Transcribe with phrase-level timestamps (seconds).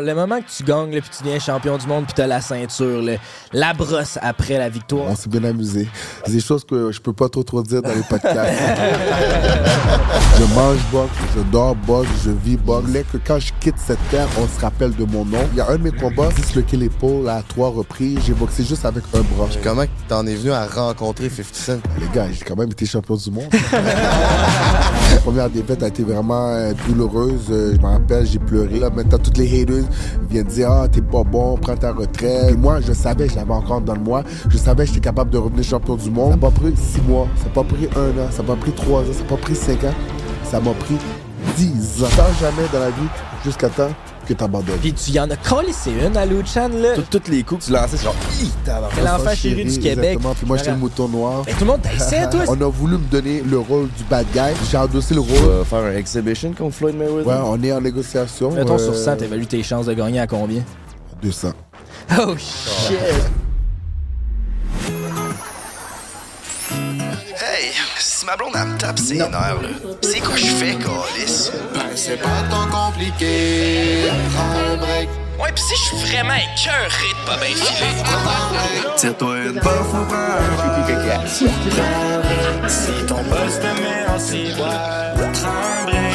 [0.00, 2.40] Le moment que tu gagnes, là, puis tu deviens champion du monde, puis t'as la
[2.40, 3.14] ceinture, là,
[3.52, 5.06] la brosse après la victoire.
[5.08, 5.88] On s'est bien amusé.
[6.24, 8.36] C'est des choses que je peux pas trop trop dire dans les podcasts.
[10.38, 12.90] je mange boxe, je dors boxe, je vis boxe.
[12.90, 15.38] Dès que quand je quitte cette terre, on se rappelle de mon nom.
[15.52, 18.18] Il y a un de mes combats, disloqué l'épaule à trois reprises.
[18.26, 19.48] J'ai boxé juste avec un bras.
[19.62, 21.78] Comment t'en es venu à rencontrer 50 Cent?
[22.00, 23.48] Les gars, j'ai quand même été champion du monde.
[23.72, 27.46] La première défaite a été vraiment euh, douloureuse.
[27.50, 28.78] Euh, je me rappelle, j'ai pleuré.
[28.78, 29.84] Là, maintenant, toutes les haters
[30.28, 32.50] viennent dire Ah, t'es pas bon, prends ta retraite.
[32.50, 34.22] Et moi, je savais, je l'avais encore dans moi.
[34.48, 36.32] Je savais que j'étais capable de revenir champion du monde.
[36.32, 39.12] Ça m'a pris six mois, ça m'a pris un an, ça m'a pris trois ans,
[39.12, 39.94] ça m'a pris cinq ans.
[40.44, 40.96] Ça m'a pris
[41.56, 42.08] dix ans.
[42.16, 43.08] Sans jamais dans la vie,
[43.44, 43.90] jusqu'à temps
[44.26, 44.78] que t'abandonnes.
[44.80, 46.94] Puis tu y en as collé, c'est une à Luchan, là.
[47.10, 48.14] Tous les coups que tu lançais, c'est genre.
[48.94, 50.04] C'est l'enfant chéri du Québec.
[50.04, 50.34] Exactement.
[50.34, 51.42] Puis moi, j'étais le mouton noir.
[51.46, 52.44] Mais tout le monde t'essayait, toi.
[52.48, 54.54] On a voulu me donner le rôle du bad guy.
[54.70, 55.58] J'ai endossé le Tu rôle.
[55.58, 57.26] vas faire un exhibition contre Floyd Mayweather?
[57.26, 58.50] Ouais, on est en négociation.
[58.50, 60.62] Mettons euh, sur 100, t'évalues tes chances de gagner à combien?
[61.22, 61.52] 200.
[62.18, 62.96] Oh shit!
[67.66, 69.68] Hey, si ma blonde elle me tape ses nerfs, là,
[70.00, 71.50] c'est quoi je fais, Calis?
[71.74, 74.04] Ben, c'est pas tant compliqué.
[74.32, 75.08] Prends un break.
[75.40, 77.94] Ouais, pis si je suis vraiment écœuré de pas bien filer.
[78.96, 80.56] Tire-toi une puff ou prends un
[80.94, 81.28] break.
[81.28, 86.05] Si ton boss te met en ciboire, prends un break.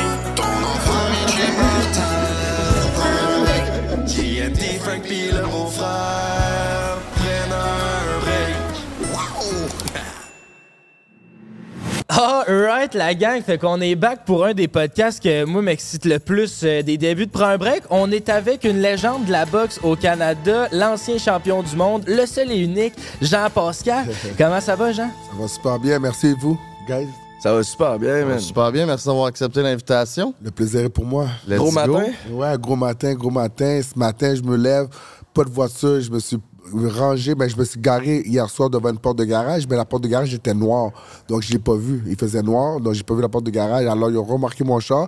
[12.14, 16.20] Alright, la gang, fait qu'on est back pour un des podcasts que moi m'excite le
[16.20, 17.84] plus euh, des débuts de Prends un break.
[17.90, 22.26] On est avec une légende de la boxe au Canada, l'ancien champion du monde, le
[22.26, 24.08] seul et unique, Jean Pascal.
[24.38, 25.08] Comment ça va, Jean?
[25.08, 26.00] Ça va super bien.
[26.00, 27.08] Merci et vous, guys?
[27.42, 28.40] Ça va super bien, man.
[28.40, 30.34] Super bien, merci d'avoir accepté l'invitation.
[30.44, 31.28] Le plaisir est pour moi.
[31.48, 31.76] Let's Gros go.
[31.76, 32.04] matin?
[32.30, 33.80] Ouais, gros matin, gros matin.
[33.82, 34.88] Ce matin, je me lève,
[35.34, 36.38] pas de voiture, je me suis
[36.74, 39.86] rangé, mais je me suis garé hier soir devant une porte de garage, mais la
[39.86, 40.92] porte de garage était noire,
[41.28, 42.04] donc je l'ai pas vue.
[42.08, 43.86] Il faisait noir, donc j'ai pas vu la porte de garage.
[43.86, 45.08] Alors ils ont remarqué mon char,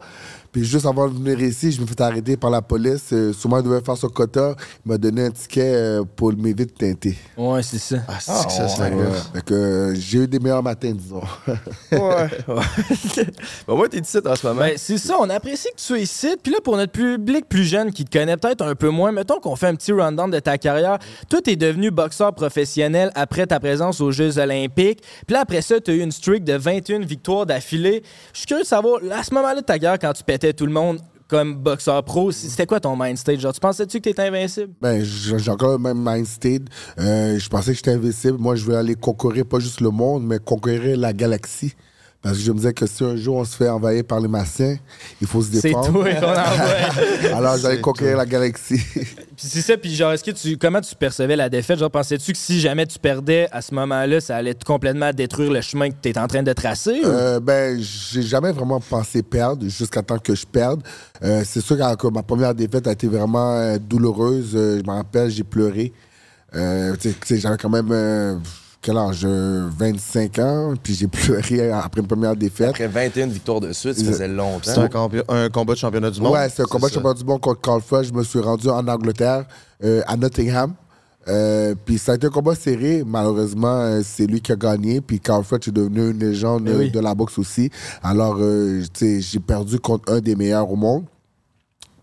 [0.53, 3.12] puis juste avant de venir ici, je me suis fait arrêter par la police.
[3.12, 4.53] Euh, sûrement il devait faire son quota.
[4.86, 7.18] Il m'a donné un ticket euh, pour mes vitres teintées.
[7.36, 7.96] Ouais, c'est ça.
[8.08, 11.24] Ah, c'est que ça, c'est Ouais, fait que euh, j'ai eu des meilleurs matins, disons.
[11.92, 11.97] Ouais,
[12.47, 13.25] ouais.
[13.68, 14.62] bon, moi, t'es ici en ce moment.
[14.62, 16.36] Ben, c'est ça, on apprécie que tu sois ici.
[16.44, 19.40] Puis là, pour notre public plus jeune qui te connaît peut-être un peu moins, mettons
[19.40, 21.00] qu'on fait un petit rundown de ta carrière.
[21.30, 25.02] Toi, t'es devenu boxeur professionnel après ta présence aux Jeux Olympiques.
[25.25, 28.03] Puis là, après ça, t'as eu une streak de 21 victoires d'affilée.
[28.34, 30.74] Je suis curieux de savoir, à ce moment-là de ta carrière, quand tu tout le
[30.74, 31.00] monde
[31.30, 33.18] comme boxeur pro, c'était quoi ton mind?
[33.40, 34.74] Genre, tu pensais-tu que t'étais invincible?
[34.81, 36.70] Ben, j'ai encore le même mind.
[37.00, 38.38] Euh, je pensais que j'étais invincible.
[38.38, 41.74] Moi, je voulais aller conquérir pas juste le monde, mais conquérir la galaxie.
[42.23, 44.29] Parce que je me disais que si un jour on se fait envahir par les
[44.29, 44.78] Massiens,
[45.19, 45.91] il faut se C'est défendre.
[45.91, 47.35] toi qu'on envoie.
[47.38, 48.79] Alors, j'allais conquérir la galaxie.
[48.95, 50.57] Puis c'est ça, puis genre, est-ce que tu.
[50.57, 51.79] Comment tu percevais la défaite?
[51.79, 55.59] Genre, pensais-tu que si jamais tu perdais à ce moment-là, ça allait complètement détruire le
[55.59, 57.01] chemin que tu es en train de tracer?
[57.03, 60.81] ou- Euh, ben, j'ai jamais vraiment pensé perdre jusqu'à temps que je perde.
[61.23, 64.51] Euh, c'est sûr que, ma première défaite a été vraiment euh, douloureuse.
[64.53, 65.91] Je me rappelle, j'ai pleuré.
[66.56, 66.95] Euh,
[67.29, 68.35] J'avais quand même, euh,
[68.83, 69.21] quel âge?
[69.23, 72.69] Euh, 25 ans, puis j'ai pleuré après une première défaite.
[72.69, 74.71] Après 21 victoires de suite, ça faisait C'est longtemps.
[74.81, 76.33] un, combi- un combat de championnat du monde.
[76.33, 77.81] Ouais, c'est un combat de championnat du monde contre Carl.
[78.03, 79.45] Je me suis rendu en Angleterre,
[79.83, 80.73] euh, à Nottingham.
[81.29, 83.01] Euh, puis ça a été un combat serré.
[83.07, 85.00] Malheureusement, euh, c'est lui qui a gagné.
[85.00, 86.91] Puis Carl Frost est devenu une légende Eh euh, oui.
[86.91, 87.69] de la boxe aussi.
[88.03, 91.05] Alors, euh, tu sais, j'ai perdu contre un des meilleurs au monde.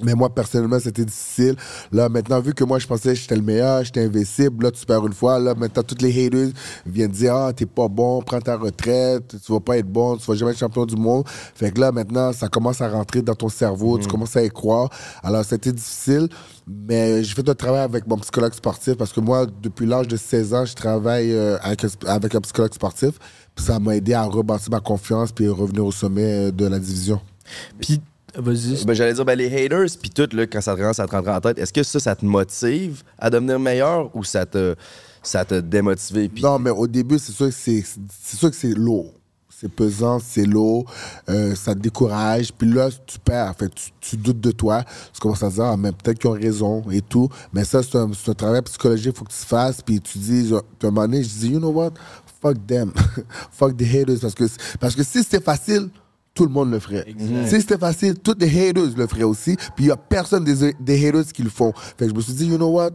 [0.02, 1.56] Mais moi, personnellement, c'était difficile.
[1.92, 4.84] Là, maintenant, vu que moi, je pensais que j'étais le meilleur, j'étais invincible, là, tu
[4.86, 5.38] perds une fois.
[5.38, 6.48] Là, maintenant, toutes les haters
[6.86, 10.26] viennent dire Ah, t'es pas bon, prends ta retraite, tu vas pas être bon, tu
[10.26, 11.24] vas jamais être champion du monde.
[11.54, 14.48] Fait que là, maintenant, ça commence à rentrer dans ton cerveau, tu commences à y
[14.50, 14.88] croire.
[15.22, 16.28] Alors, c'était difficile,
[16.66, 20.16] mais j'ai fait un travail avec mon psychologue sportif parce que moi, depuis l'âge de
[20.16, 23.12] 16 ans, je travaille euh, avec, un- avec un psychologue sportif.
[23.54, 26.78] Puis ça m'a aidé à rebâtir ma confiance puis revenir au sommet euh, de la
[26.78, 27.20] division.
[27.80, 28.00] Puis,
[28.36, 28.84] vas-y.
[28.84, 31.10] Ben, J'allais dire, ben, les haters, puis tout, là, quand ça te commence à te
[31.12, 34.74] rentrer en tête, est-ce que ça, ça te motive à devenir meilleur ou ça te,
[35.22, 36.28] ça te démotive?
[36.28, 37.84] Puis Non, mais au début, c'est sûr que c'est
[38.22, 39.12] c'est sûr que c'est lourd.
[39.60, 40.90] C'est pesant, c'est lourd,
[41.28, 42.50] euh, ça te décourage.
[42.50, 43.50] Puis là, tu perds.
[43.50, 44.82] En fait, tu, tu doutes de toi.
[45.12, 47.28] Tu commences à te dire, ah, mais peut-être qu'ils ont raison et tout.
[47.52, 49.82] Mais ça, c'est un, c'est un travail psychologique, il faut que tu fasses.
[49.82, 51.90] Puis tu dis, à un moment donné, je dis, you know what?
[52.40, 52.90] Fuck them.
[53.52, 54.20] Fuck the haters.
[54.22, 54.44] Parce que,
[54.80, 55.90] parce que si c'était facile,
[56.40, 57.04] tout le monde le ferait.
[57.44, 59.56] Si c'était facile, tous les haters le feraient aussi.
[59.76, 61.70] Puis il n'y a personne des, des haters qui le font.
[61.74, 62.92] Fait que je me suis dit, you know what?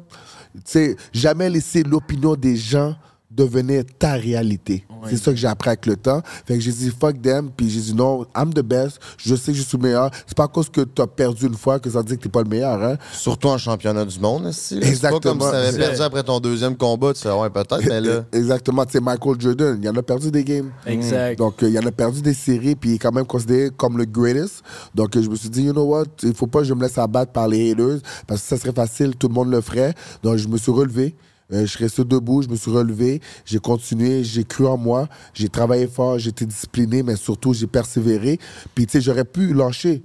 [0.55, 2.95] Tu sais, jamais laisser l'opinion des gens
[3.35, 4.85] devenir ta réalité.
[5.07, 6.21] C'est ça que j'ai appris avec le temps.
[6.45, 9.51] Fait que j'ai dit fuck them, puis j'ai dit non, I'm the best, je sais
[9.51, 10.09] que je suis le meilleur.
[10.25, 12.41] C'est pas à cause que t'as perdu une fois que ça dit que t'es pas
[12.41, 12.97] le meilleur, hein.
[13.13, 14.75] Surtout en championnat du monde, aussi.
[14.75, 15.21] C'est pas Exactement.
[15.37, 18.23] comme si t'avais C'est- perdu après ton deuxième combat, tu fais, ouais, peut-être, mais là.
[18.33, 20.71] Exactement, tu sais, Michael Jordan, il en a perdu des games.
[20.87, 21.37] Exact.
[21.37, 23.97] Donc, euh, il en a perdu des séries, puis il est quand même considéré comme
[23.97, 24.63] le greatest.
[24.95, 26.81] Donc, euh, je me suis dit, you know what, il faut pas que je me
[26.81, 29.93] laisse abattre par les haters, parce que ça serait facile, tout le monde le ferait.
[30.23, 31.13] Donc, je me suis relevé.
[31.53, 35.07] Euh, je suis resté debout, je me suis relevé, j'ai continué, j'ai cru en moi,
[35.33, 38.39] j'ai travaillé fort, été discipliné, mais surtout j'ai persévéré.
[38.73, 40.01] Puis tu sais, j'aurais pu lâcher.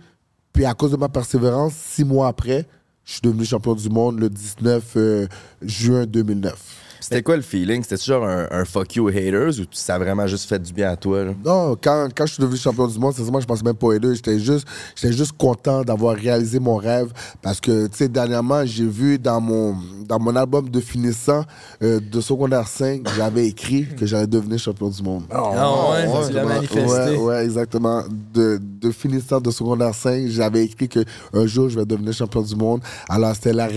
[0.53, 2.67] Puis à cause de ma persévérance, six mois après,
[3.05, 5.27] je suis devenu champion du monde le 19 euh,
[5.63, 6.90] juin 2009.
[7.01, 7.83] C'était quoi le feeling?
[7.83, 10.91] C'était genre un, un fuck you haters ou ça a vraiment juste fait du bien
[10.91, 11.25] à toi?
[11.25, 11.33] là?
[11.45, 13.99] Non, quand, quand je suis devenu champion du monde, sincèrement, je pensais même pas aux
[13.99, 14.15] deux.
[14.15, 17.13] J'étais juste, j'étais juste content d'avoir réalisé mon rêve.
[17.43, 19.77] Parce que, tu sais, dernièrement, j'ai vu dans mon,
[20.07, 21.45] dans mon album de finissant
[21.83, 25.25] euh, de secondaire 5, j'avais écrit que j'allais devenir champion du monde.
[25.31, 27.17] Ah ouais, ouais, tu l'as Ouais, manifesté.
[27.17, 28.03] ouais, exactement.
[28.35, 31.01] De, de finissant de secondaire 5, j'avais écrit que
[31.33, 32.81] un jour je vais devenir champion du monde.
[33.09, 33.69] Alors c'était la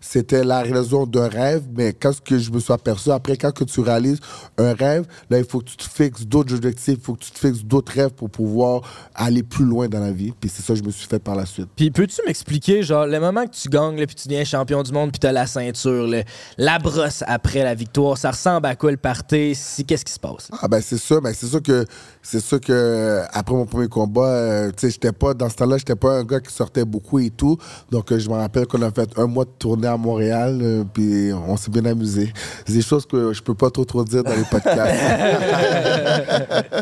[0.00, 3.52] c'était la raison d'un rêve, mais quand ce que je me suis aperçu après, quand
[3.52, 4.20] que tu réalises
[4.56, 7.30] un rêve, là il faut que tu te fixes d'autres objectifs, il faut que tu
[7.30, 8.82] te fixes d'autres rêves pour pouvoir
[9.14, 10.32] aller plus loin dans la vie.
[10.38, 11.68] Puis c'est ça que je me suis fait par la suite.
[11.76, 14.92] Puis peux-tu m'expliquer, genre, le moment que tu gagnes, là, puis tu deviens champion du
[14.92, 16.22] monde, puis t'as la ceinture, là,
[16.56, 19.54] la brosse après la victoire, ça ressemble à quoi le party?
[19.54, 20.48] Si, Qu'est-ce qui se passe?
[20.60, 21.84] Ah ben c'est ça, ben c'est sûr que
[22.22, 25.78] c'est sûr que après mon premier combat, euh, tu sais, j'étais pas dans ce temps-là,
[25.78, 27.56] j'étais pas un gars qui sortait beaucoup et tout.
[27.90, 30.84] Donc euh, je me rappelle qu'on a fait un mois de tournée à Montréal, euh,
[30.92, 32.32] puis on s'est bien amusé.
[32.66, 35.00] C'est des choses que je peux pas trop trop dire dans les podcasts.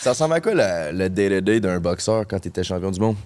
[0.00, 3.16] Ça ressemble à quoi le day-to-day d'un boxeur quand t'étais champion du monde?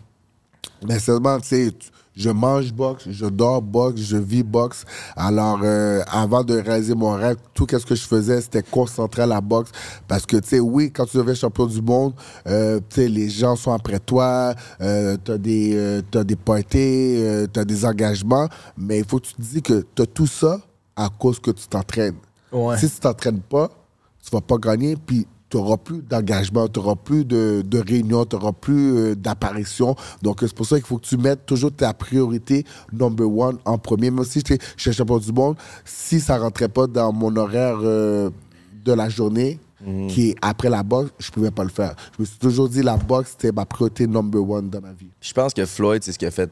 [0.86, 4.84] Mais seulement, tu sais, tu- je mange boxe, je dors boxe, je vis boxe.
[5.16, 9.26] Alors, euh, avant de réaliser mon rêve, tout ce que je faisais, c'était concentrer à
[9.26, 9.70] la boxe.
[10.08, 12.12] Parce que, tu sais, oui, quand tu deviens champion du monde,
[12.46, 17.16] euh, tu sais, les gens sont après toi, euh, t'as des, euh, t'as des parties,
[17.22, 20.60] euh, t'as des engagements, mais il faut que tu te dises que t'as tout ça
[21.00, 22.16] à cause que tu t'entraînes.
[22.52, 22.76] Ouais.
[22.76, 23.70] Si tu t'entraînes pas,
[24.22, 28.24] tu vas pas gagner, puis tu n'auras plus d'engagement, tu n'auras plus de, de réunions,
[28.24, 29.96] tu n'auras plus euh, d'apparition.
[30.22, 33.78] Donc, c'est pour ça qu'il faut que tu mettes toujours ta priorité number one en
[33.78, 34.10] premier.
[34.10, 38.30] Même si je suis champion du monde, si ça rentrait pas dans mon horaire euh,
[38.84, 39.58] de la journée,
[40.08, 41.94] qui est après la boxe, je pouvais pas le faire.
[42.14, 45.08] Je me suis toujours dit la boxe, c'était ma priorité number one dans ma vie.
[45.22, 46.50] Je pense que Floyd, c'est ce qui a fait,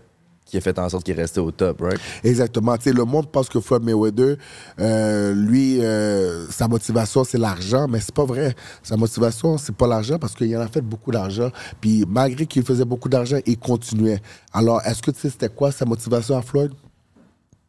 [0.49, 2.01] qui a fait en sorte qu'il est resté au top, right?
[2.25, 2.77] Exactement.
[2.77, 4.37] Tu sais, le monde pense que Floyd Mayweather,
[4.81, 8.55] euh, lui, euh, sa motivation, c'est l'argent, mais c'est pas vrai.
[8.83, 11.51] Sa motivation, c'est pas l'argent parce qu'il en a fait beaucoup d'argent.
[11.81, 14.21] Puis malgré qu'il faisait beaucoup d'argent, il continuait.
[14.53, 16.73] Alors, est-ce que tu sais c'était quoi sa motivation à Floyd?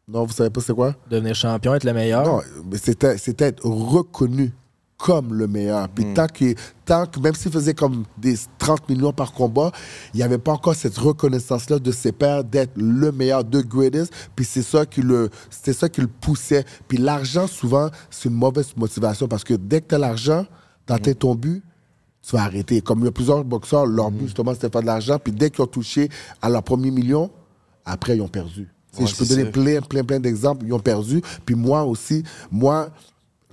[0.08, 0.96] Non, vous savez pas c'est quoi?
[1.08, 2.24] Devenir champion, être le meilleur?
[2.24, 2.40] Non,
[2.70, 4.52] mais c'était, c'était être reconnu
[5.00, 5.88] comme le meilleur.
[5.88, 6.54] Puis tant, que,
[6.84, 9.72] tant que, même s'il faisait comme des 30 millions par combat,
[10.12, 14.12] il n'y avait pas encore cette reconnaissance-là de ses pairs d'être le meilleur, de greatest.
[14.36, 16.64] Puis c'est ça qui le, ça qui le poussait.
[16.86, 20.44] Puis l'argent, souvent, c'est une mauvaise motivation parce que dès que tu as l'argent,
[20.84, 21.62] t'atteins ton but,
[22.22, 22.82] tu vas arrêter.
[22.82, 25.18] Comme il y a plusieurs boxeurs, leur but, justement, c'était de faire de l'argent.
[25.18, 26.10] Puis dès qu'ils ont touché
[26.42, 27.30] à leur premier million,
[27.86, 28.68] après, ils ont perdu.
[28.98, 30.66] Ouais, je peux donner plein, plein, plein d'exemples.
[30.66, 31.22] Ils ont perdu.
[31.46, 32.90] Puis moi aussi, moi,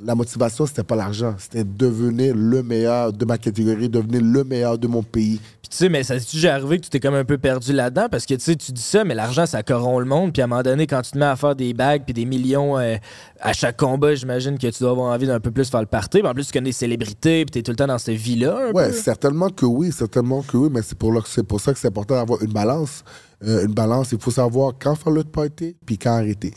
[0.04, 1.36] la motivation, c'était pas l'argent.
[1.38, 5.40] C'était devenir le meilleur de ma catégorie, devenir le meilleur de mon pays.
[5.62, 7.74] Puis tu sais, mais ça s'est déjà arrivé que tu t'es comme un peu perdu
[7.74, 8.08] là-dedans?
[8.10, 10.34] Parce que tu sais, tu dis ça, mais l'argent, ça corrompt le monde.
[10.34, 12.26] Puis à un moment donné, quand tu te mets à faire des bagues puis des
[12.26, 12.96] millions euh,
[13.40, 16.20] à chaque combat, j'imagine que tu dois avoir envie d'un peu plus faire le party.
[16.20, 18.72] Puis en plus, tu connais des célébrités puis t'es tout le temps dans cette vie-là.
[18.74, 18.94] Ouais, peu.
[18.94, 21.14] certainement que oui, certainement que oui, mais c'est pour,
[21.48, 23.04] pour ça que c'est important d'avoir une balance.
[23.44, 26.54] Euh, une balance, il faut savoir quand faire le party puis quand arrêter.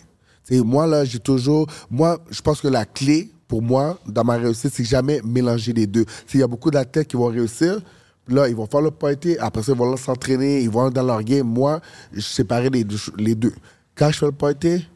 [0.47, 1.67] Tu sais, moi, là, j'ai toujours.
[1.91, 5.85] Moi, je pense que la clé pour moi, dans ma réussite, c'est jamais mélanger les
[5.89, 6.05] deux.
[6.05, 7.81] Tu sais, Il y a beaucoup d'athlètes qui vont réussir.
[8.29, 11.03] Là, ils vont faire le party, après ça, ils vont s'entraîner, ils vont aller dans
[11.03, 11.45] leur game.
[11.49, 11.81] Moi,
[12.13, 13.53] je séparais les deux, les deux.
[13.97, 14.87] Quand je fais le party,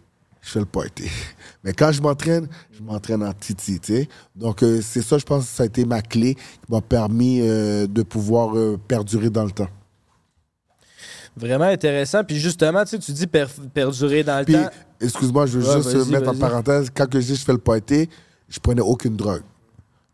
[0.40, 1.10] je fais le party.
[1.64, 4.08] Mais quand je m'entraîne, je m'entraîne en titi, tu sais.
[4.36, 7.40] Donc, euh, c'est ça, je pense que ça a été ma clé qui m'a permis
[7.42, 9.68] euh, de pouvoir euh, perdurer dans le temps.
[11.36, 12.22] Vraiment intéressant.
[12.22, 14.70] Puis justement, tu sais, tu dis per- perdurer dans le Puis, temps.
[15.00, 17.58] excuse-moi, je veux Ouais, juste mettre en parenthèse, quand que je dis je fais le
[17.58, 18.08] party,
[18.48, 19.42] je prenais aucune drogue.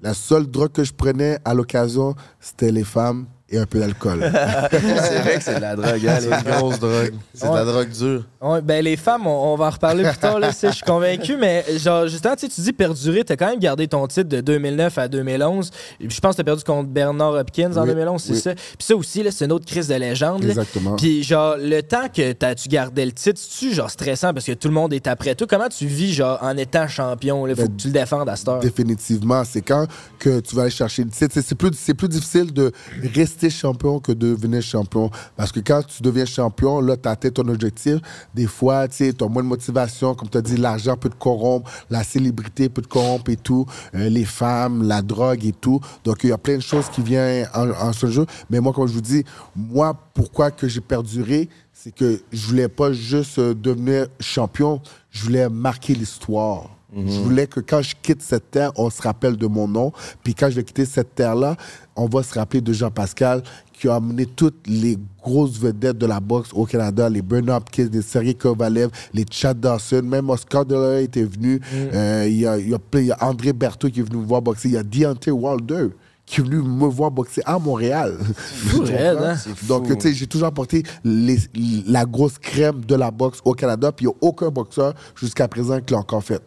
[0.00, 4.20] La seule drogue que je prenais à l'occasion, c'était les femmes et un peu d'alcool.
[4.70, 4.78] c'est
[5.18, 7.12] vrai que c'est de la drogue, hein, C'est les une grosse drogue.
[7.34, 8.24] C'est de la drogue dure.
[8.40, 11.36] Ouais, ben les femmes, on, on va en reparler plus tard, là, je suis convaincu,
[11.36, 15.08] mais genre, justement, tu dis perdurer, t'as quand même gardé ton titre de 2009 à
[15.08, 15.70] 2011.
[16.00, 18.38] Je pense que t'as perdu contre Bernard Hopkins en Oui, 2011, c'est oui.
[18.40, 18.54] ça?
[18.54, 20.42] Puis ça aussi, là, c'est une autre crise de légende.
[20.44, 20.50] là.
[20.50, 20.96] Exactement.
[20.96, 24.68] Puis genre, le temps que tu gardais le titre, c'est-tu genre stressant parce que tout
[24.68, 25.46] le monde est après toi?
[25.48, 27.46] Comment tu vis, genre, en étant champion?
[27.46, 28.60] Il faut Ben, que tu le défendes à cette heure.
[28.60, 29.86] Définitivement, c'est quand
[30.18, 31.34] que tu vas aller chercher le titre.
[31.42, 32.70] C'est- plus, c'est plus difficile de
[33.14, 35.10] rester champion que de devenir champion.
[35.36, 37.96] Parce que quand tu deviens champion, là, tu as atteint ton objectif.
[38.34, 40.14] Des fois, tu as moins de motivation.
[40.14, 43.64] Comme tu as dit, l'argent peut te corrompre, la célébrité peut te corrompre et tout,
[43.94, 45.80] euh, les femmes, la drogue et tout.
[46.04, 48.26] Donc, il y a plein de choses qui viennent en, en ce jeu.
[48.50, 52.68] Mais moi, comme je vous dis, moi, pourquoi que j'ai perduré, c'est que je voulais
[52.68, 56.68] pas juste euh, devenir champion, je voulais marquer l'histoire.
[56.96, 59.92] Je voulais que quand je quitte cette terre, on se rappelle de mon nom.
[60.24, 61.56] Puis quand je vais quitter cette terre-là,
[61.94, 63.42] on va se rappeler de Jean-Pascal
[63.72, 67.88] qui a amené toutes les grosses vedettes de la boxe au Canada, les Burn Hopkins,
[67.92, 71.60] les Sergei Kovalev, les Chad Dawson, même Oscar De La Hoya était venu.
[71.72, 74.18] Euh, Il y, a, il y a il y a André Berthaud qui est venu
[74.18, 74.68] me voir boxer.
[74.68, 75.88] Il y a Deontay Wilder
[76.26, 78.18] qui est venu me voir boxer à Montréal.
[78.36, 79.36] fou, raide, hein?
[79.66, 81.38] Donc, tu sais, j'ai toujours apporté les-
[81.86, 85.48] la grosse crème de la boxe au Canada, puis il n'y a aucun boxeur jusqu'à
[85.48, 86.40] présent qui l'a encore fait.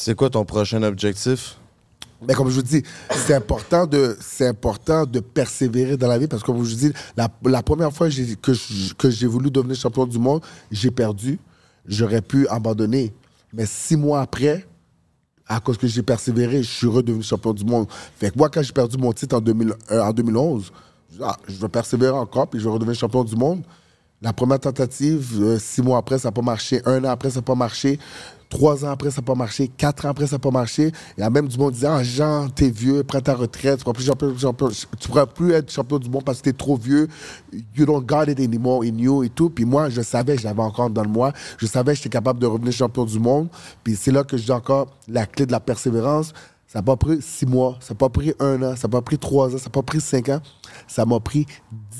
[0.00, 1.56] C'est quoi ton prochain objectif?
[2.22, 6.40] Mais comme je vous dis, c'est important de, important de persévérer dans la vie parce
[6.42, 10.20] que comme je vous dis, la, la première fois que j'ai voulu devenir champion du
[10.20, 10.40] monde,
[10.70, 11.40] j'ai perdu.
[11.84, 13.12] J'aurais pu abandonner.
[13.52, 14.68] Mais six mois après,
[15.48, 17.88] à cause que j'ai persévéré, je suis redevenu champion du monde.
[18.18, 20.70] Fait que moi, quand j'ai perdu mon titre en, 2000 euh, en 2011,
[21.12, 23.64] je ah, je vais persévérer encore, puis je vais redevenir champion du monde.
[24.20, 26.82] La première tentative, euh, six mois après, ça n'a pas marché.
[26.84, 28.00] Un an après, ça n'a pas marché.
[28.48, 29.68] Trois ans après, ça n'a pas marché.
[29.68, 30.90] Quatre ans après, ça n'a pas marché.
[31.16, 33.78] Il y a même du monde qui disait Ah, Jean, t'es vieux, prends ta retraite.
[33.84, 37.06] Tu ne pourras, plus être champion du monde parce que t'es trop vieux.
[37.76, 39.50] You don't got it anymore in you et tout.
[39.50, 41.32] Puis moi, je savais, je l'avais encore dans le moi.
[41.58, 43.48] Je savais que j'étais capable de revenir champion du monde.
[43.84, 46.32] Puis c'est là que dis encore la clé de la persévérance.
[46.66, 49.00] Ça n'a pas pris six mois, ça n'a pas pris un an, ça n'a pas
[49.00, 50.40] pris trois ans, ça n'a pas pris cinq ans.
[50.88, 51.46] Ça m'a pris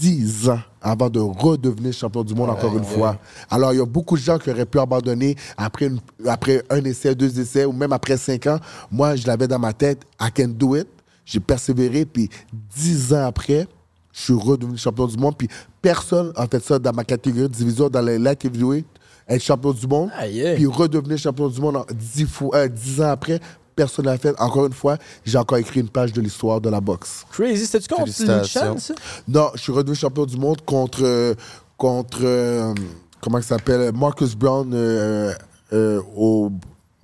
[0.00, 3.18] dix ans avant de redevenir champion du monde encore une fois.
[3.50, 6.82] Alors, il y a beaucoup de gens qui auraient pu abandonner après, une- après un
[6.84, 8.58] essai, deux essais, ou même après cinq ans.
[8.90, 10.86] Moi, je l'avais dans ma tête, I can do it.
[11.24, 12.30] J'ai persévéré, puis
[12.74, 13.68] dix ans après,
[14.12, 15.36] je suis redevenu champion du monde.
[15.36, 15.48] Puis
[15.82, 18.86] personne a fait ça dans ma catégorie de division, dans les light heavyweight,
[19.28, 20.08] être champion du monde,
[20.54, 23.38] puis redevenir champion du monde dix, fois, euh, dix ans après.
[23.78, 24.34] Personne n'a fait.
[24.40, 27.24] Encore une fois, j'ai encore écrit une page de l'histoire de la boxe.
[27.30, 27.64] Crazy.
[27.64, 28.06] C'était-tu contre.
[28.06, 28.94] Luchan, ça?
[29.28, 31.36] Non, je suis redevenu champion du monde contre.
[31.76, 32.74] contre euh,
[33.20, 33.92] comment il s'appelle?
[33.94, 35.32] Marcus Brown euh,
[35.72, 36.50] euh, au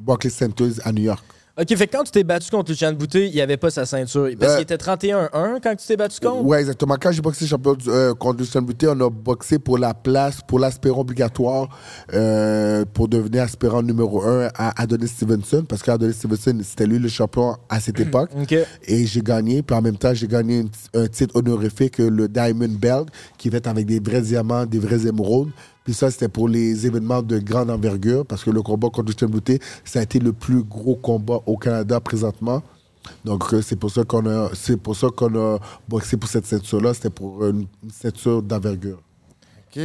[0.01, 1.25] Barclays Center à New York.
[1.57, 3.87] Ok, fait que quand tu t'es battu contre Luchan Boutet, il n'y avait pas sa
[3.87, 4.29] ceinture.
[4.41, 6.43] Parce Euh, qu'il était 31-1 quand tu t'es battu contre?
[6.45, 6.97] Ouais, exactement.
[7.01, 10.59] Quand j'ai boxé champion euh, contre Lucien Buté, on a boxé pour la place, pour
[10.59, 11.69] l'aspirant obligatoire
[12.13, 17.09] euh, pour devenir aspirant numéro un à Adonis Stevenson, parce qu'Adonis Stevenson, c'était lui le
[17.09, 18.31] champion à cette époque.
[18.37, 18.57] Ok.
[18.87, 20.71] Et j'ai gagné, puis en même temps, j'ai gagné une-
[21.03, 23.07] un titre honorifique, le Diamond Belt,
[23.39, 25.51] qui est fait avec des vrais diamants, des vrais émeraudes.
[25.85, 29.27] Puis ça, c'était pour les événements de grande envergure, parce que le combat contre Justin
[29.27, 32.63] Bouté, ça a été le plus gros combat au Canada présentement.
[33.23, 36.47] Donc, euh, c'est pour ça qu'on a, c'est pour ça qu'on a boxé pour cette
[36.47, 36.95] ceinture-là.
[36.95, 39.03] C'était pour une, ceinture d'envergure.
[39.69, 39.83] OK.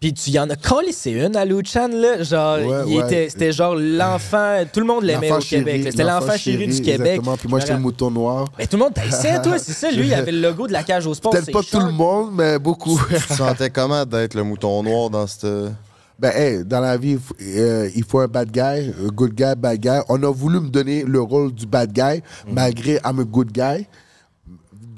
[0.00, 2.22] Puis tu y en as collé, c'est une à Luchan, là.
[2.22, 3.04] Genre, Ouais, il ouais.
[3.04, 4.62] était, c'était genre l'enfant.
[4.72, 5.82] Tout le monde l'aimait au L'enfant Québec.
[5.90, 7.00] C'était l'enfant chéri du Québec.
[7.00, 7.36] Exactement.
[7.36, 8.46] Puis moi, j'étais le mouton noir.
[8.58, 9.90] Mais tout le monde t'haïssait, toi, c'est ça.
[9.90, 11.32] Lui, il avait le logo de la cage au sport.
[11.32, 12.98] Peut-être c'est pas tout le monde, mais beaucoup.
[13.10, 15.46] Tu te sentais comment d'être le mouton noir dans cette.
[16.18, 19.32] Ben, hey, dans la vie, il faut, euh, il faut un bad guy, un good
[19.34, 20.00] guy, bad guy.
[20.08, 23.86] On a voulu me donner le rôle du bad guy, malgré I'm a good guy.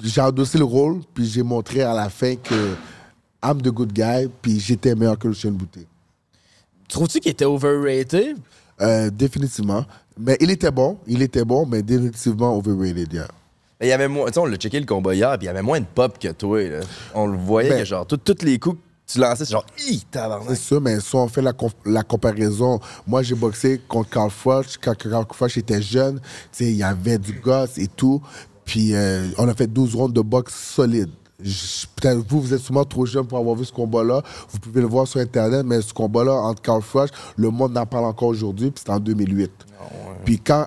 [0.02, 2.74] J'ai endossé le rôle, puis j'ai montré à la fin que
[3.44, 5.86] I'm the good guy, puis j'étais meilleur que Lucien Bouté.
[6.88, 8.36] Trouves-tu qu'il était overrated?
[8.80, 9.84] Euh, définitivement.
[10.18, 13.28] Mais il était bon, il était bon, mais définitivement overrated, yeah.
[13.80, 14.26] Mais il y avait moins.
[14.26, 16.18] Tu sais, on l'a checké le combat hier, puis il y avait moins de pop
[16.18, 16.62] que toi.
[16.68, 16.80] Là.
[17.14, 19.98] On le voyait Ben- que, genre, tous les coups que tu lançais, c'est genre, hi,
[20.00, 20.56] C'est tabarnak.
[20.56, 21.52] sûr, mais si on fait la,
[21.86, 24.66] la comparaison, moi j'ai boxé contre Carl Froch.
[24.80, 28.20] Quand Carl Froch était jeune, tu sais, il y avait du gosse et tout.
[28.64, 31.10] Puis euh, on a fait 12 rondes de boxe solide.
[31.96, 34.22] Peut-être vous, vous êtes sûrement trop jeune pour avoir vu ce combat-là.
[34.50, 37.86] Vous pouvez le voir sur Internet, mais ce combat-là entre Carl Froch, le monde en
[37.86, 39.50] parle encore aujourd'hui, puis c'était en 2008.
[40.24, 40.66] Puis quand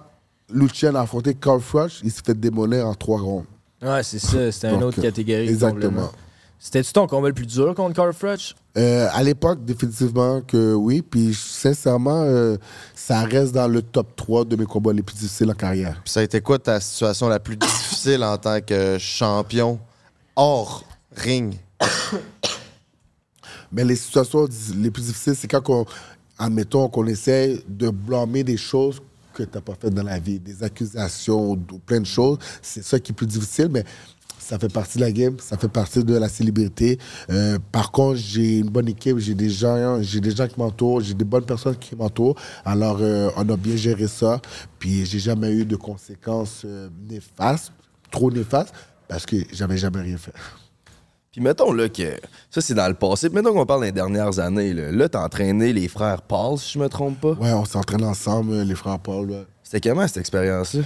[0.53, 3.45] Lucien a affronté Carl Froch, il s'est fait démolir en trois rondes.
[3.81, 4.51] Ouais, c'est ça.
[4.51, 5.47] C'était une autre catégorie.
[5.47, 6.09] exactement.
[6.57, 8.55] C'était-tu ton combat le plus dur contre Carl Froch?
[8.77, 11.01] Euh, à l'époque, définitivement que oui.
[11.01, 12.57] Puis sincèrement, euh,
[12.95, 16.01] ça reste dans le top 3 de mes combats les plus difficiles en carrière.
[16.03, 19.79] Puis ça a été quoi ta situation la plus difficile en tant que champion?
[20.35, 20.83] Hors
[21.15, 21.55] ring.
[23.71, 25.85] Mais les situations les plus difficiles, c'est quand, on,
[26.37, 29.01] admettons, qu'on essaie de blâmer des choses
[29.33, 32.37] que tu n'as pas faites dans la vie, des accusations, ou plein de choses.
[32.61, 33.83] C'est ça qui est plus difficile, mais
[34.45, 36.99] ça fait partie de la game, ça fait partie de la célébrité.
[37.31, 41.01] Euh, par contre, j'ai une bonne équipe, j'ai des gens, j'ai des gens qui m'entourent,
[41.01, 42.35] j'ai des bonnes personnes qui m'entourent.
[42.63, 44.39] Alors, euh, on a bien géré ça.
[44.77, 47.71] Puis, j'ai jamais eu de conséquences euh, néfastes,
[48.11, 48.73] trop néfastes,
[49.07, 50.33] parce que j'avais jamais rien fait.
[51.31, 52.17] Puis mettons là que
[52.49, 53.29] ça c'est dans le passé.
[53.29, 54.73] Puis mettons qu'on parle des dernières années.
[54.73, 57.33] Là, là t'as entraîné les frères Paul, si je me trompe pas.
[57.33, 59.29] Ouais, on s'entraîne ensemble, euh, les frères Paul.
[59.29, 59.45] ouais.
[59.63, 60.83] C'était comment cette expérience-là?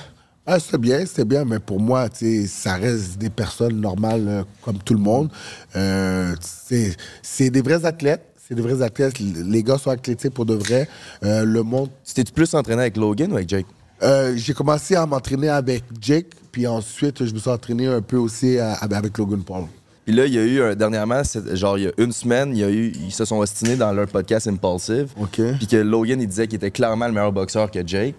[0.51, 2.07] Ah, c'était bien, c'était bien, mais pour moi,
[2.47, 5.29] ça reste des personnes normales euh, comme tout le monde.
[5.75, 8.25] Euh, c'est c'est des vrais athlètes.
[8.47, 9.19] C'est des vrais athlètes.
[9.19, 10.89] Les gars sont athlétiques pour de vrai.
[11.23, 11.89] Euh, le monde.
[12.03, 13.67] C'était-tu plus entraîné avec Logan ou avec Jake?
[14.01, 18.17] Euh, J'ai commencé à m'entraîner avec Jake, puis ensuite, je me suis entraîné un peu
[18.17, 19.63] aussi à- avec Logan Paul.
[20.05, 21.21] Puis là, il y a eu un- dernièrement,
[21.53, 23.91] genre il y a une semaine, il y a eu, ils se sont ostinés dans
[23.91, 25.09] leur podcast Impulsive.
[25.21, 25.41] OK.
[25.57, 28.15] Puis que Logan, il disait qu'il était clairement le meilleur boxeur que Jake.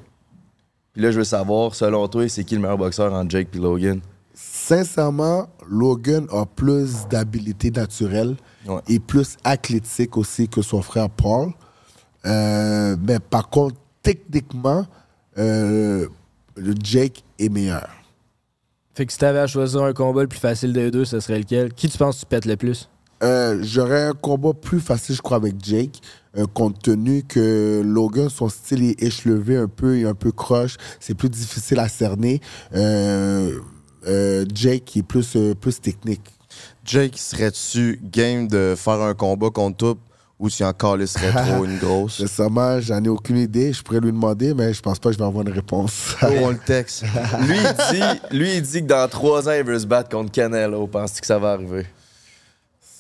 [0.93, 3.59] Puis là, je veux savoir, selon toi, c'est qui le meilleur boxeur entre Jake et
[3.59, 4.01] Logan?
[4.35, 8.81] Sincèrement, Logan a plus d'habilité naturelle Ouais.
[8.89, 11.51] et plus athlétique aussi que son frère Paul.
[12.27, 14.87] Euh, mais par contre, techniquement,
[15.39, 16.07] euh,
[16.57, 17.89] le Jake est meilleur.
[18.95, 21.39] Fait que si t'avais à choisir un combat le plus facile des deux, ce serait
[21.39, 21.73] lequel?
[21.73, 22.89] Qui tu penses que tu pètes le plus?
[23.23, 26.01] Euh, J'aurais un combat plus facile, je crois, avec Jake,
[26.37, 30.77] euh, compte tenu que Logan, son style est échelevé un peu et un peu croche.
[30.99, 32.41] C'est plus difficile à cerner.
[32.75, 33.59] Euh,
[34.07, 36.23] euh, Jake est plus, euh, plus technique.
[36.85, 39.95] Jake, serais-tu game de faire un combat contre toi
[40.41, 42.17] ou si encore serait trop une grosse?
[42.17, 43.73] Sincèrement, j'en ai aucune idée.
[43.73, 46.17] Je pourrais lui demander, mais je pense pas que je vais avoir une réponse.
[46.23, 47.05] Oh, on le texte.
[47.47, 50.33] Lui, il dit, lui, il dit que dans trois ans, il veut se battre contre
[50.33, 50.87] Canelo.
[50.89, 51.87] Penses-tu que ça va arriver?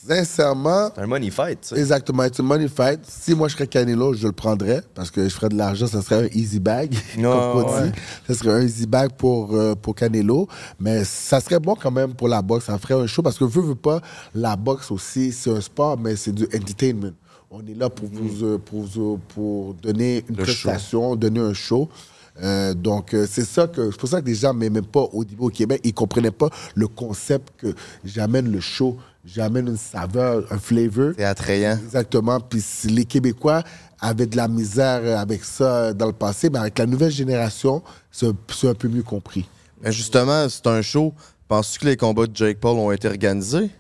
[0.07, 1.77] Sincèrement, C'est un money fight, ça.
[1.77, 2.23] exactement.
[2.33, 3.01] C'est un money fight.
[3.07, 5.87] Si moi je serais Canelo, je le prendrais parce que je ferais de l'argent.
[5.87, 7.83] Ça serait un easy bag, comme Non, on dit.
[7.89, 7.93] ouais.
[8.27, 10.49] Ça serait un easy bag pour, euh, pour Canelo.
[10.81, 12.65] Mais ça serait bon quand même pour la boxe.
[12.65, 14.01] Ça ferait un show parce que veux, veux pas,
[14.35, 17.13] la boxe aussi, c'est un sport, mais c'est du entertainment.
[17.53, 20.69] On est là pour vous, euh, pour, vous- pour donner une Le show.
[20.69, 21.89] prestation, donner un show.
[22.43, 25.25] Euh, donc, euh, c'est ça que c'est pour ça que les gens m'aimaient pas au
[25.25, 25.81] début au Québec.
[25.83, 31.13] Ils comprenaient pas le concept que j'amène le show, j'amène une saveur, un flavor.
[31.19, 31.77] C'est attrayant.
[31.85, 32.39] Exactement.
[32.39, 33.65] Puis si les Québécois
[34.01, 38.29] avaient de la misère avec ça dans le passé, mais avec la nouvelle génération, c'est
[38.29, 39.45] un, c'est un peu mieux compris.
[39.83, 41.13] Mais justement, c'est un show.
[41.49, 43.71] Penses-tu que les combats de Jake Paul ont été organisés?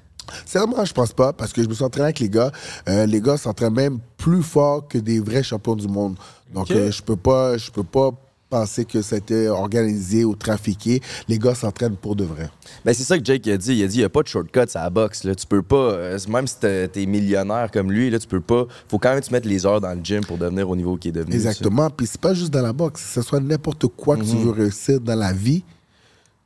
[0.45, 2.51] Sincèrement, je pense pas, parce que je me suis entraîné avec les gars.
[2.89, 6.17] Euh, les gars s'entraînent même plus fort que des vrais champions du monde.
[6.53, 8.11] Donc, euh, je peux pas, je peux pas
[8.51, 11.01] penser que été organisé ou trafiqué.
[11.29, 12.51] Les gars s'entraînent pour de vrai.
[12.85, 13.77] Ben, c'est ça que Jake a dit.
[13.77, 15.25] Il a dit il n'y a pas de shortcut à la boxe.
[15.25, 15.35] Là.
[15.35, 18.67] Tu peux pas, euh, même si t'es t'es millionnaire comme lui, là, tu peux pas.
[18.89, 21.11] faut quand même te mettre les heures dans le gym pour devenir au niveau qu'il
[21.11, 21.35] est devenu.
[21.35, 21.89] Exactement.
[21.89, 23.03] Puis c'est pas juste dans la boxe.
[23.03, 25.63] Que ce soit n'importe quoi que tu veux réussir dans la vie,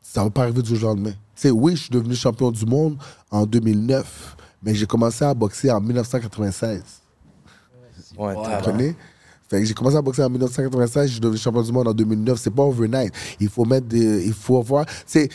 [0.02, 1.14] ça va pas arriver du jour au lendemain.
[1.34, 2.96] Sais, oui, je suis devenu champion du monde
[3.30, 6.82] en 2009, mais j'ai commencé à boxer en 1996.
[6.82, 8.22] ça.
[8.22, 8.94] Ouais, Vous comprenez?
[9.48, 11.92] Fait que j'ai commencé à boxer en 1996, je suis devenu champion du monde en
[11.94, 12.38] 2009.
[12.40, 13.12] C'est pas overnight.
[13.40, 14.24] Il faut mettre des.
[14.26, 14.86] Il faut avoir.
[15.06, 15.28] C'est.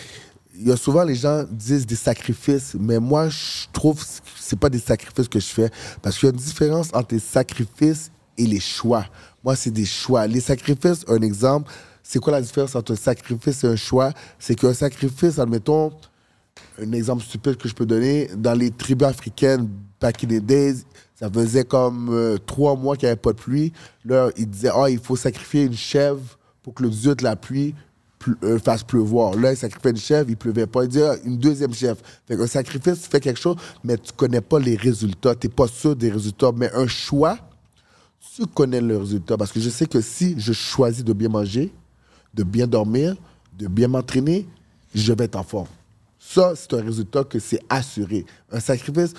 [0.61, 4.59] Il y a souvent les gens disent des sacrifices, mais moi je trouve que c'est
[4.59, 5.69] pas des sacrifices que je fais
[6.01, 9.05] parce qu'il y a une différence entre les sacrifices et les choix.
[9.41, 10.27] Moi c'est des choix.
[10.27, 11.71] Les sacrifices, un exemple,
[12.11, 14.11] c'est quoi la différence entre un sacrifice et un choix?
[14.39, 15.91] C'est qu'un sacrifice, admettons,
[16.81, 19.69] un exemple stupide que je peux donner, dans les tribus africaines,
[20.01, 23.37] back in the days, ça faisait comme euh, trois mois qu'il n'y avait pas de
[23.37, 23.73] pluie.
[24.05, 27.35] Là, ils disaient, ah, il faut sacrifier une chèvre pour que le dieu de la
[27.35, 27.75] pluie
[28.43, 29.35] euh, fasse pleuvoir.
[29.35, 30.85] Là, ils sacrifiaient une chèvre, il pleuvait pas.
[30.85, 31.99] Ils disaient, ah, une deuxième chèvre.
[32.27, 35.35] Fait qu'un sacrifice, tu fais quelque chose, mais tu connais pas les résultats.
[35.35, 36.51] Tu n'es pas sûr des résultats.
[36.55, 37.37] Mais un choix,
[38.35, 39.37] tu connais le résultat.
[39.37, 41.71] Parce que je sais que si je choisis de bien manger,
[42.33, 43.15] de bien dormir,
[43.57, 44.47] de bien m'entraîner,
[44.95, 45.67] je vais être en forme.
[46.19, 48.25] Ça, c'est un résultat que c'est assuré.
[48.51, 49.13] Un sacrifice,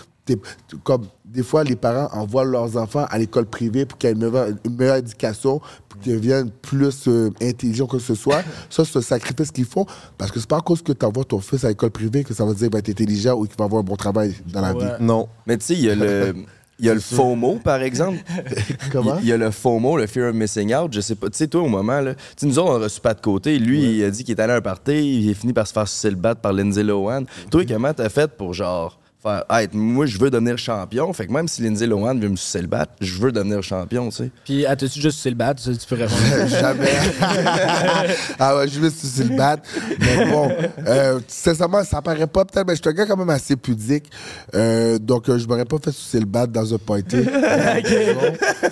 [0.85, 4.19] comme des fois, les parents envoient leurs enfants à l'école privée pour qu'ils aient une
[4.31, 8.43] meilleure, une meilleure éducation, pour qu'ils deviennent plus euh, intelligents que ce soit.
[8.69, 9.87] Ça, c'est un sacrifice qu'ils font
[10.19, 12.33] parce que c'est pas à cause que tu envoies ton fils à l'école privée que
[12.35, 14.61] ça veut dire qu'il va être intelligent ou qu'il va avoir un bon travail dans
[14.61, 14.85] la Ouais.
[14.85, 14.91] vie.
[15.05, 15.29] Non.
[15.47, 16.35] Mais tu sais, il y a le.
[16.81, 18.19] Il y a le FOMO, par exemple.
[18.93, 19.19] Comment?
[19.21, 20.93] Il y a le FOMO, le Fear of Missing Out.
[20.93, 21.29] Je sais pas.
[21.29, 23.21] Tu sais, toi, au moment, là, tu sais, nous autres, on a reçu pas de
[23.21, 23.59] côté.
[23.59, 25.21] Lui, il a dit qu'il est allé à un party.
[25.21, 27.25] Il a fini par se faire sucer le bat par Lindsay Lohan.
[27.51, 31.13] Toi, comment t'as fait pour, genre, faire Hey, moi, je veux devenir champion.
[31.13, 34.09] Fait que même si Lindsay Lohan veut me sucer le bat, je veux devenir champion,
[34.09, 34.31] tu sais.
[34.45, 35.55] Puis, ah, t'as-tu juste sur le bat?
[35.57, 36.47] Ça, tu peux répondre.
[36.47, 36.89] Jamais.
[38.39, 39.57] ah ouais, je vais sur le bat.
[39.99, 40.51] Mais bon,
[40.87, 44.11] euh, sincèrement, ça paraît pas peut-être, mais je suis un gars quand même assez pudique.
[44.55, 47.17] Euh, donc, euh, je m'aurais pas fait sucer le bat dans un party.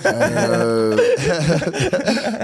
[0.05, 0.97] Euh,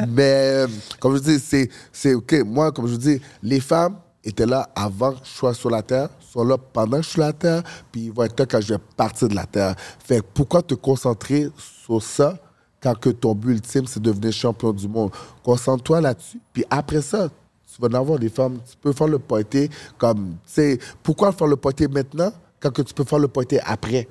[0.09, 0.65] mais,
[0.99, 2.35] comme je dis, c'est, c'est OK.
[2.45, 5.83] Moi, comme je vous dis, les femmes étaient là avant que je sois sur la
[5.83, 8.47] Terre, sont là pendant que je suis sur la Terre, puis ils vont être là
[8.47, 9.75] quand je vais partir de la Terre.
[9.99, 12.39] Fait pourquoi te concentrer sur ça
[12.83, 15.11] quand que ton but ultime, c'est de devenir champion du monde?
[15.43, 18.59] Concentre-toi là-dessus, puis après ça, tu vas en avoir des femmes.
[18.71, 19.69] Tu peux faire le pointé
[19.99, 23.61] comme, tu sais, pourquoi faire le pointé maintenant quand que tu peux faire le pointé
[23.65, 24.09] après?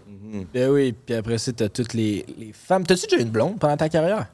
[0.54, 2.86] ben oui, puis après ça, t'as toutes les, les femmes.
[2.86, 4.28] T'as-tu déjà une blonde pendant ta carrière?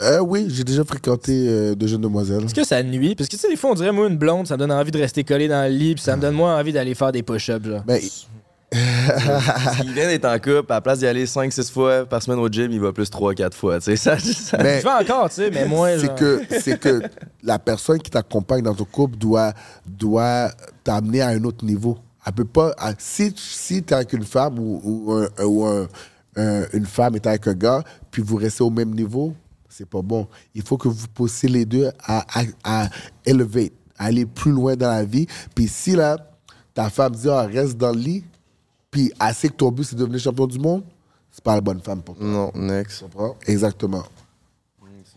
[0.00, 2.44] Euh, oui, j'ai déjà fréquenté euh, de jeunes demoiselles.
[2.44, 3.14] Est-ce que ça nuit?
[3.14, 4.90] Parce que, tu sais, des fois, on dirait, moi, une blonde, ça me donne envie
[4.90, 7.22] de rester collé dans le lit, puis ça me donne moins envie d'aller faire des
[7.22, 7.82] push-ups, genre.
[7.86, 8.00] Ben,
[9.84, 12.48] Il vient d'être en couple, à la place d'y aller 5-6 fois par semaine au
[12.48, 13.78] gym, il va plus 3-4 fois.
[13.78, 16.14] Tu sais, ça, ça- mais- Je vais encore, tu sais, mais moins, c'est genre...
[16.14, 17.02] que c'est que
[17.42, 19.52] la personne qui t'accompagne dans ton couple doit
[19.86, 20.50] doit
[20.84, 21.98] t'amener à un autre niveau.
[22.26, 25.88] Elle peut pas si si t'es avec une femme ou, ou, un- ou un-
[26.36, 29.34] un- une femme est avec un gars puis vous restez au même niveau,
[29.72, 30.28] c'est pas bon.
[30.54, 32.88] Il faut que vous poussiez les deux à, à, à
[33.24, 35.26] élever, à aller plus loin dans la vie.
[35.54, 36.18] Puis si là
[36.74, 38.24] ta femme dit ah, reste dans le lit,
[38.90, 40.84] puis elle sait que ton but c'est de devenir champion du monde,
[41.30, 42.26] c'est pas la bonne femme pour toi.
[42.26, 42.98] Non, next.
[42.98, 43.36] Tu comprends?
[43.46, 44.04] Exactement.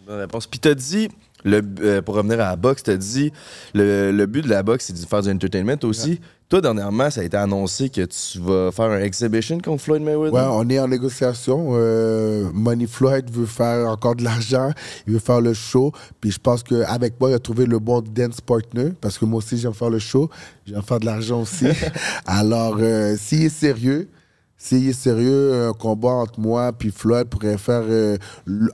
[0.08, 0.46] Bonne réponse.
[0.48, 1.10] Puis t'as dit,
[1.44, 3.34] le, euh, pour revenir à la boxe, t'as dit,
[3.74, 6.22] le, le but de la boxe, c'est de faire du entertainment aussi.
[6.48, 10.32] Toi, dernièrement, ça a été annoncé que tu vas faire un exhibition contre Floyd Mayweather?
[10.32, 11.70] Ouais, on est en négociation.
[11.72, 14.70] Euh, Money Floyd veut faire encore de l'argent.
[15.08, 15.92] Il veut faire le show.
[16.22, 18.92] Puis je pense qu'avec moi, il a trouvé le bon dance partner.
[19.02, 20.30] Parce que moi aussi, j'aime faire le show.
[20.68, 21.66] J'aime faire de l'argent aussi.
[22.28, 24.08] Alors, euh, s'il est sérieux,
[24.56, 28.18] s'il est sérieux, un combat entre moi puis Floyd pourrait faire, euh,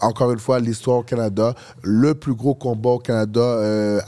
[0.02, 1.56] encore une fois, l'histoire au Canada.
[1.84, 4.02] Le plus gros combat au Canada euh,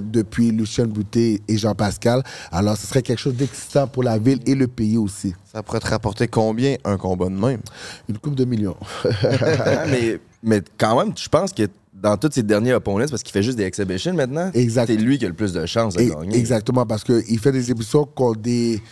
[0.00, 2.22] depuis Lucien Boutet et Jean-Pascal.
[2.52, 5.34] Alors, ce serait quelque chose d'excitant pour la ville et le pays aussi.
[5.52, 7.60] Ça pourrait te rapporter combien un combat de même?
[8.08, 8.76] Une coupe de millions.
[9.90, 11.62] Mais, mais quand même, je pense que
[11.94, 15.24] dans tous ses derniers opponents, parce qu'il fait juste des exhibitions maintenant, c'est lui qui
[15.24, 16.36] a le plus de chances de Et- gagner.
[16.36, 18.82] Exactement, parce qu'il fait des émissions contre des,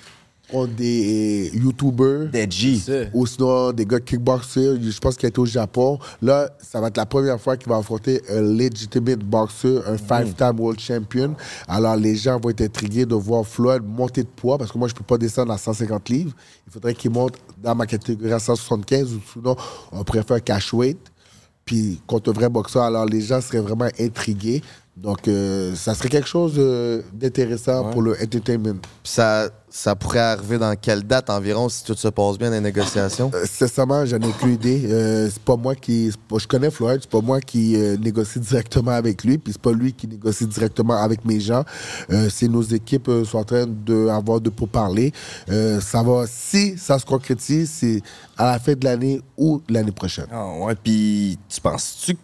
[0.53, 2.31] contre des YouTubers.
[2.31, 2.79] Deji.
[2.79, 2.93] Ça.
[3.12, 4.77] Ou sinon des gars kickboxers.
[4.81, 5.99] Je pense qu'il a été au Japon.
[6.21, 10.61] Là, ça va être la première fois qu'il va affronter un legitimate boxer, un five-time
[10.61, 11.35] world champion.
[11.67, 14.88] Alors, les gens vont être intrigués de voir Floyd monter de poids parce que moi,
[14.88, 16.33] je peux pas descendre à 150 livres.
[16.67, 19.57] Il faudrait qu'il monte dans ma catégorie à 175 ou sinon,
[19.91, 20.99] on préfère cash weight.
[21.65, 24.62] Puis contre un vrai boxeur, alors les gens seraient vraiment intrigués.
[25.03, 28.79] Donc, euh, ça serait quelque chose euh, d'intéressant pour le entertainment.
[29.03, 32.55] Puis ça, ça pourrait arriver dans quelle date environ si tout se passe bien dans
[32.55, 33.29] les négociations?
[33.35, 34.83] Euh, sincèrement, j'en ai aucune idée.
[34.85, 36.12] Euh, c'est pas moi qui.
[36.29, 39.61] pas- je connais Floyd, c'est pas moi qui euh, négocie directement avec lui, puis c'est
[39.61, 41.65] pas lui qui négocie directement avec mes gens.
[42.11, 45.12] Euh, c'est nos équipes euh, sont en train d'avoir de pourparlers.
[45.51, 48.03] Euh, ça va, si ça se concrétise, c'est
[48.37, 50.27] à la fin de l'année ou l'année prochaine.
[50.31, 52.21] Ah ouais, puis tu penses-tu que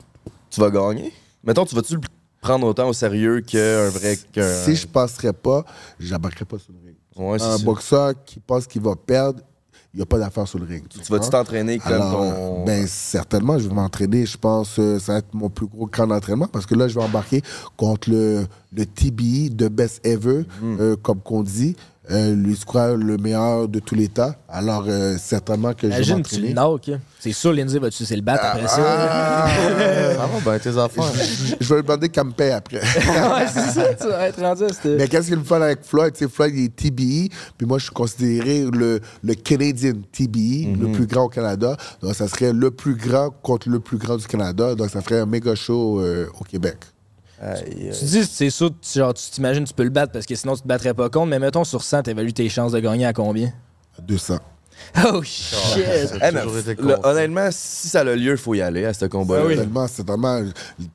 [0.49, 1.13] tu vas gagner?
[1.43, 2.01] Mettons, tu vas-tu le
[2.41, 4.17] prendre autant au sérieux qu'un vrai...
[4.33, 5.65] qu'un- Si je passerais pas,
[5.99, 6.97] j'embarquerais pas sur le ring.
[7.17, 7.65] Ouais, Un ça.
[7.65, 9.41] boxeur qui pense qu'il va perdre,
[9.93, 10.87] il n'y a pas d'affaire sur le ring.
[10.89, 11.31] Tu vas-tu comprends?
[11.31, 12.65] t'entraîner comme Alors, ton...
[12.65, 14.27] ben, certainement, je vais m'entraîner.
[14.27, 16.95] Je pense que ça va être mon plus gros camp d'entraînement parce que là, je
[16.95, 17.43] vais embarquer
[17.77, 20.77] contre le, le TBI de Best Ever, Mm.
[20.81, 21.75] euh, comme qu'on dit.
[22.11, 24.33] Euh, lui, je crois, le meilleur de tous les temps.
[24.49, 26.49] Alors, euh, certainement que je vais Imagine, tu m'entraîner.
[26.49, 26.89] le knock.
[26.89, 27.01] hein.
[27.21, 28.77] C'est sûr, Lindsay va-tu c'est le battre après ça?
[28.81, 29.49] Ah,
[30.17, 31.13] Ça va, ben tes affaires.
[31.61, 32.79] je vais lui demander qu'elle me paye après.
[32.81, 34.65] ouais, c'est ça, tu vas être rendu
[34.99, 36.13] Mais qu'est-ce qu'il me fait avec Floyd?
[36.15, 40.69] Tu sais, Floyd, il est TBI, puis moi, je suis considéré le, le Canadian TBI,
[40.69, 40.81] Mhm.
[40.81, 41.77] le plus grand au Canada.
[42.01, 44.75] Donc, ça serait le plus grand contre le plus grand du Canada.
[44.75, 46.77] Donc, ça ferait un méga show euh, au Québec.
[47.41, 50.35] Aïe, Tu dis, c'est sûr, tu- genre, tu t'imagines, tu peux le battre parce que
[50.35, 51.27] sinon, tu te battrais pas contre.
[51.29, 53.53] Mais mettons, sur 100, t'évalues tes chances de gagner à combien?
[54.01, 54.39] 200.
[55.13, 55.85] Oh shit!
[56.15, 59.07] Eh, mais, toujours été honnêtement, si ça a lieu, il faut y aller à ce
[59.07, 59.55] combat-là.
[59.55, 60.43] Tellement, c'est tellement.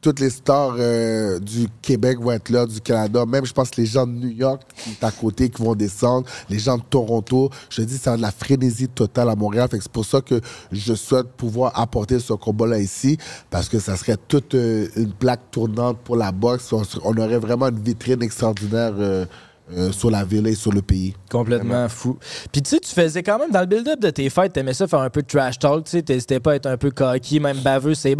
[0.01, 3.25] Toutes les stars euh, du Québec vont être là, du Canada.
[3.25, 5.75] Même, je pense que les gens de New York qui sont à côté, qui vont
[5.75, 7.49] descendre, les gens de Toronto.
[7.69, 9.67] Je te dis, ça a de la frénésie totale à Montréal.
[9.69, 10.41] Fait que c'est pour ça que
[10.71, 13.17] je souhaite pouvoir apporter ce combat-là ici,
[13.49, 16.73] parce que ça serait toute euh, une plaque tournante pour la boxe.
[16.73, 18.93] On aurait vraiment une vitrine extraordinaire.
[18.97, 19.25] euh,
[19.75, 21.13] euh, sur la ville et sur le pays.
[21.29, 22.17] Complètement fou.
[22.51, 24.87] Puis tu sais, tu faisais quand même dans le build-up de tes fêtes, t'aimais ça
[24.87, 27.39] faire un peu de trash talk, tu sais, t'hésitais pas à être un peu cocky,
[27.39, 28.15] même baveux, c'est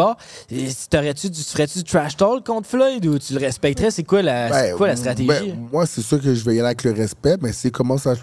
[0.90, 3.92] T'aurais-tu du, ferais-tu du trash talk contre Floyd ou tu le respecterais?
[3.92, 5.28] C'est quoi la, c'est quoi la stratégie?
[5.28, 8.08] ben, moi, c'est sûr que je vais y aller avec le respect, mais s'il commence
[8.08, 8.16] à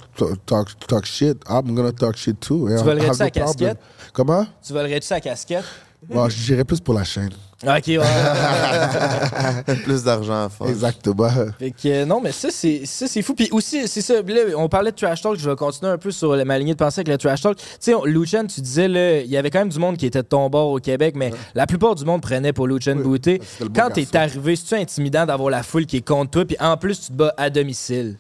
[0.47, 2.69] talk, talk shit, I'm gonna talk shit too.
[2.69, 3.79] Tu volerais-tu sa casquette?
[4.13, 4.47] Comment?
[4.67, 5.65] Tu volerais-tu sa casquette?
[6.09, 7.31] Bon, j'irais plus pour la chaîne.
[7.63, 7.99] Ok, ouais.
[9.85, 10.67] Plus d'argent à faire.
[10.69, 11.29] Exactement.
[11.59, 13.35] Fait que euh, non, mais ça, c'est ça, c'est fou.
[13.35, 14.15] Puis aussi, c'est ça.
[14.23, 15.37] Là, on parlait de trash talk.
[15.39, 17.59] Je vais continuer un peu sur la- ma lignée de pensée avec le trash talk.
[17.59, 20.23] Tu sais, Lucien, tu disais, là, il y avait quand même du monde qui était
[20.23, 23.43] de ton bord au Québec, mais la plupart du monde prenait pour Lucien Oui, Bouté.
[23.75, 26.99] Quand t'es arrivé, c'est-tu intimidant d'avoir la foule qui est contre toi, puis en plus,
[26.99, 28.17] tu te bats à domicile?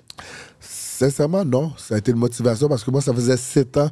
[0.60, 1.72] Sincèrement, non.
[1.78, 3.88] Ça a été une motivation parce que moi, ça faisait sept ans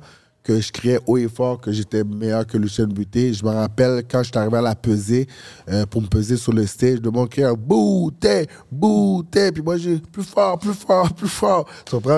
[0.49, 3.35] que je criais haut et fort que j'étais meilleur que Lucien Buté.
[3.35, 5.29] Je me rappelle quand je suis arrivé à la peser,
[5.69, 9.53] euh, pour me peser sur le stage, le monde criait Bouté, Bouté.
[9.53, 11.69] Puis moi, j'ai plus fort, plus fort, plus fort.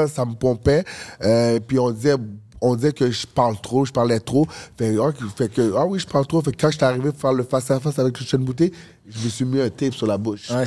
[0.09, 0.85] Ça me pompait.
[1.23, 2.15] Euh, puis on disait.
[2.61, 4.47] On disait que je parle trop, je parlais trop.
[4.77, 6.43] Fait, ah, fait que, ah oui, je parle trop.
[6.43, 8.73] Fait que quand j'étais arrivé pour faire le face-à-face avec Lucien Bouté,
[9.09, 10.51] je me suis mis un tape sur la bouche.
[10.51, 10.65] Ouais,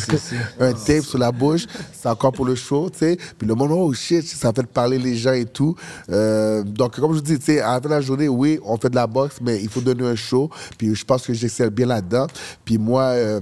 [0.60, 3.18] un tape sur la bouche, c'est encore pour le show, tu sais.
[3.38, 5.76] Puis le monde, oh shit, ça fait parler les gens et tout.
[6.10, 8.60] Euh, donc, comme je vous dis, tu sais, à la fin de la journée, oui,
[8.64, 10.50] on fait de la boxe, mais il faut donner un show.
[10.78, 12.28] Puis je pense que j'excelle bien là-dedans.
[12.66, 13.40] Puis moi, euh,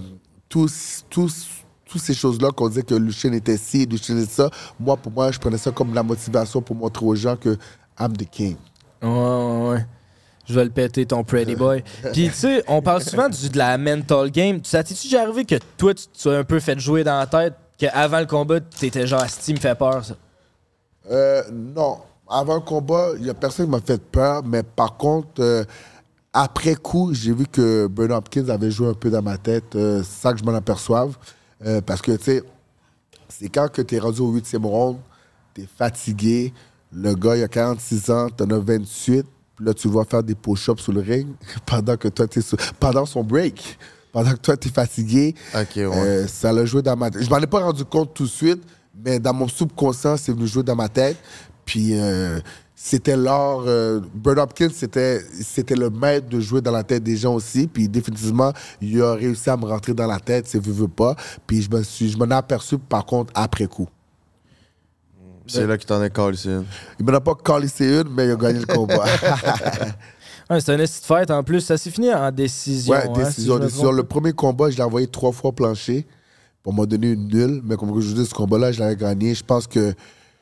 [0.48, 1.48] tous, tous,
[1.86, 5.32] toutes ces choses-là qu'on disait que Lucien était ci, Lucien était ça, moi, pour moi,
[5.32, 7.58] je prenais ça comme la motivation pour montrer aux gens que
[8.00, 8.58] I'm the king.
[9.02, 9.86] Ouais, ouais, ouais.
[10.46, 11.84] Je vais le péter, ton pretty boy.
[12.14, 14.60] Puis, tu sais, on parle souvent du, de la mental game.
[14.64, 17.54] Ça t'es-tu déjà arrivé que toi, tu as un peu fait jouer dans la tête,
[17.78, 20.16] qu'avant le combat, t'étais genre, Asti me fait peur, ça?
[21.10, 22.00] Euh, non.
[22.30, 25.64] Avant le combat, il n'y a personne qui m'a fait peur, mais par contre, euh,
[26.34, 30.02] après coup, j'ai vu que Bernard Hopkins avait joué un peu dans ma tête, euh,
[30.04, 31.18] c'est ça que je m'en aperçoive.
[31.66, 32.44] Euh, parce que, tu sais,
[33.28, 34.98] c'est quand que tu es rendu au huitième round,
[35.54, 36.54] tu es fatigué,
[36.94, 39.26] le gars, il a 46 ans, tu en as 28,
[39.56, 41.28] puis là, tu le vois faire des push-ups sur le ring
[41.66, 43.78] pendant que toi, t'es sur- pendant son break.
[44.12, 45.36] Pendant que toi, tu es fatigué.
[45.56, 45.86] Ok, ouais.
[45.86, 47.24] Euh, ça l'a joué dans ma tête.
[47.24, 48.62] Je m'en ai pas rendu compte tout de suite,
[49.06, 51.16] mais dans mon subconscient, c'est venu jouer dans ma tête.
[51.64, 52.42] Puis euh,
[52.76, 53.62] c'était l'art.
[53.66, 57.68] Euh, Bird Hopkins, c'était, c'était le maître de jouer dans la tête des gens aussi.
[57.68, 58.52] Puis définitivement,
[58.82, 61.16] il a réussi à me rentrer dans la tête, c'est veut, veut pas.
[61.48, 63.88] Puis je me suis, je m'en ai aperçu par contre après coup.
[65.48, 66.66] C'est là que t'en es collé, c'est une.
[67.00, 69.06] Il m'en a pas collé une, mais il a gagné le combat.
[70.50, 71.62] Ouais, c'est un esti de fête en plus.
[71.62, 72.94] Ça s'est fini en décision.
[72.94, 76.06] ouais, hein, décision, si Le premier combat, je l'ai envoyé trois fois plancher
[76.62, 77.62] pour m'a donné une nulle.
[77.64, 79.34] Mais comme je vous dis, ce combat-là, je l'avais gagné.
[79.34, 79.94] Je pense que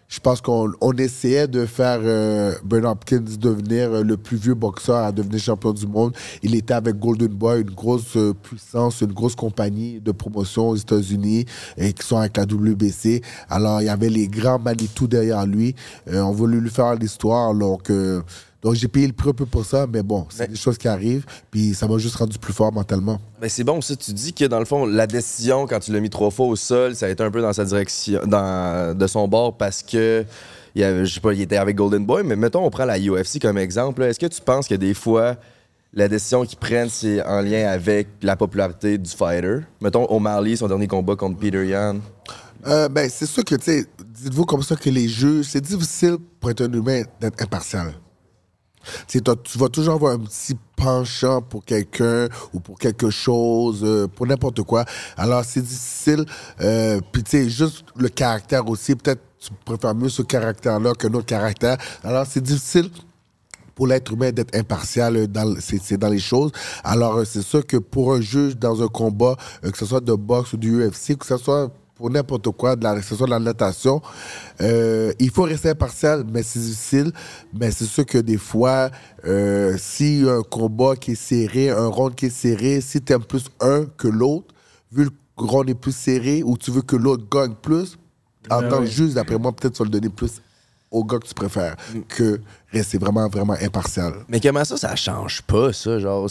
[0.10, 4.98] je pense qu'on on essayait de faire euh, Hopkins devenir euh, le plus vieux boxeur
[5.06, 6.16] à devenir champion du monde.
[6.42, 10.76] Il était avec Golden Boy, une grosse euh, puissance, une grosse compagnie de promotion aux
[10.76, 11.46] États-Unis
[11.78, 13.22] et qui sont avec la WBC.
[13.50, 15.76] Alors, il y avait les grands Manitou derrière lui.
[16.08, 17.54] Euh, on voulait lui faire l'histoire.
[17.54, 18.22] Donc, euh,
[18.62, 20.88] donc j'ai payé le prix un peu pour ça, mais bon, c'est des choses qui
[20.88, 21.26] arrivent.
[21.50, 23.20] Puis ça m'a juste rendu plus fort mentalement.
[23.42, 23.96] Mais c'est bon, ça.
[23.96, 26.56] Tu dis que dans le fond, la décision, quand tu l'as mis trois fois au
[26.58, 30.26] sol, ça a été un peu dans sa direction, dans, de son bord parce que.
[30.76, 32.86] Il, y avait, je sais pas, il était avec Golden Boy, mais mettons, on prend
[32.86, 34.04] la UFC comme exemple.
[34.04, 35.36] Est-ce que tu penses que des fois,
[35.94, 39.62] la décision qu'ils prennent, c'est en lien avec la popularité du fighter?
[39.82, 41.98] Mettons, O'Malley, son dernier combat contre Peter Yan.
[42.68, 43.86] Euh, ben, c'est sûr que, tu sais,
[44.22, 47.94] dites-vous comme ça que les juges, c'est difficile pour être un humain d'être impartial.
[49.08, 49.22] Tu
[49.58, 54.62] vas toujours avoir un petit penchant pour quelqu'un ou pour quelque chose, euh, pour n'importe
[54.64, 54.86] quoi.
[55.18, 56.26] Alors, c'est difficile.
[56.62, 58.96] Euh, Puis, tu sais, juste le caractère aussi.
[58.96, 61.78] Peut-être tu préfères mieux ce caractère-là qu'un autre caractère.
[62.04, 62.90] Alors, c'est difficile
[63.74, 66.52] pour l'être humain d'être impartial dans, c'est, dans les choses.
[66.84, 70.02] Alors, euh, c'est sûr que pour un juge dans un combat, euh, que ce soit
[70.02, 73.32] de boxe ou du UFC, que ce soit pour n'importe quoi, de la, soit de
[73.32, 74.02] la natation,
[74.62, 77.12] euh, il faut rester impartial, mais c'est difficile.
[77.54, 78.90] Mais c'est sûr que des fois,
[79.26, 83.26] euh, si un combat qui est serré, un round qui est serré, si tu aimes
[83.26, 84.48] plus un que l'autre,
[84.94, 87.98] vu le round est plus serré, ou tu veux que l'autre gagne plus,
[88.50, 90.42] en tant que juge, d'après moi, peut-être tu vas le donner plus
[90.92, 91.76] au gars que tu préfères
[92.08, 94.14] que rester vraiment, vraiment impartial.
[94.28, 96.00] Mais comment ça, ça change pas, ça?
[96.00, 96.28] Genre,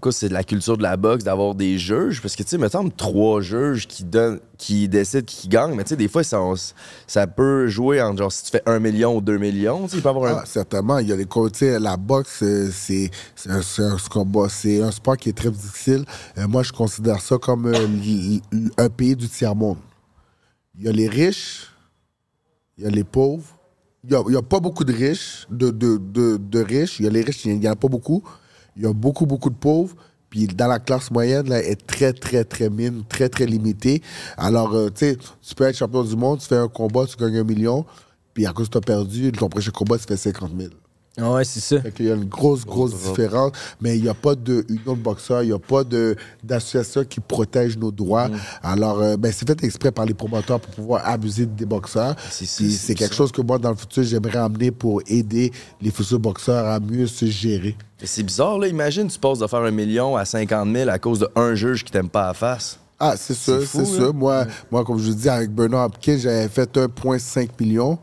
[0.00, 2.20] cause c'est de la culture de la boxe d'avoir des juges?
[2.20, 5.84] Parce que, tu sais, me semble trois juges qui donnent, qui décident qui gagne, mais
[5.84, 6.40] tu sais, des fois, ça,
[7.06, 9.96] ça peut jouer entre, genre, si tu fais un million ou deux millions, tu sais,
[9.98, 10.40] il peut avoir un.
[10.40, 14.48] Ah, certainement, il y a tu sais, la boxe, euh, c'est c'est un, c'est combat,
[14.48, 16.04] c'est un sport qui est très difficile.
[16.36, 18.38] Euh, moi, je considère ça comme euh,
[18.76, 19.78] un pays du tiers monde.
[20.78, 21.68] Il y a les riches,
[22.76, 23.57] il y a les pauvres.
[24.10, 26.98] Il n'y a, a pas beaucoup de riches, de, de, de, de riches.
[26.98, 28.22] Il y a les riches, il n'y en a pas beaucoup.
[28.76, 29.94] Il y a beaucoup, beaucoup de pauvres.
[30.30, 34.02] Puis dans la classe moyenne, là, est très, très, très mine, très, très limitée.
[34.36, 37.16] Alors, euh, tu sais, tu peux être champion du monde, tu fais un combat, tu
[37.16, 37.84] gagnes un million,
[38.34, 40.70] puis à cause que tu as perdu, ton prochain combat, tu fais 50 000.
[41.20, 41.80] Ah Ouais, c'est ça.
[41.80, 44.94] Fait qu'il y a une grosse, grosse différence, mais il n'y a pas de union
[44.94, 48.28] de boxeurs, il n'y a pas de- d'association qui protège nos droits.
[48.62, 52.14] Alors, euh, ben, c'est fait exprès par les promoteurs pour pouvoir abuser des boxeurs.
[52.30, 53.16] C'est ça, Puis c'est quelque ça.
[53.18, 57.06] chose que moi, dans le futur, j'aimerais amener pour aider les futurs boxeurs à mieux
[57.06, 57.76] se gérer.
[58.04, 58.68] C'est bizarre, là.
[58.68, 61.90] Imagine, tu passes de faire un million à 50 000 à cause d'un juge qui
[61.90, 62.78] t'aime pas à la face.
[63.00, 64.12] Ah, c'est sûr, C'est sûr.
[64.14, 67.98] Moi, moi, comme je vous dis, avec Bernard Hopkins, j'avais fait 1,5 million.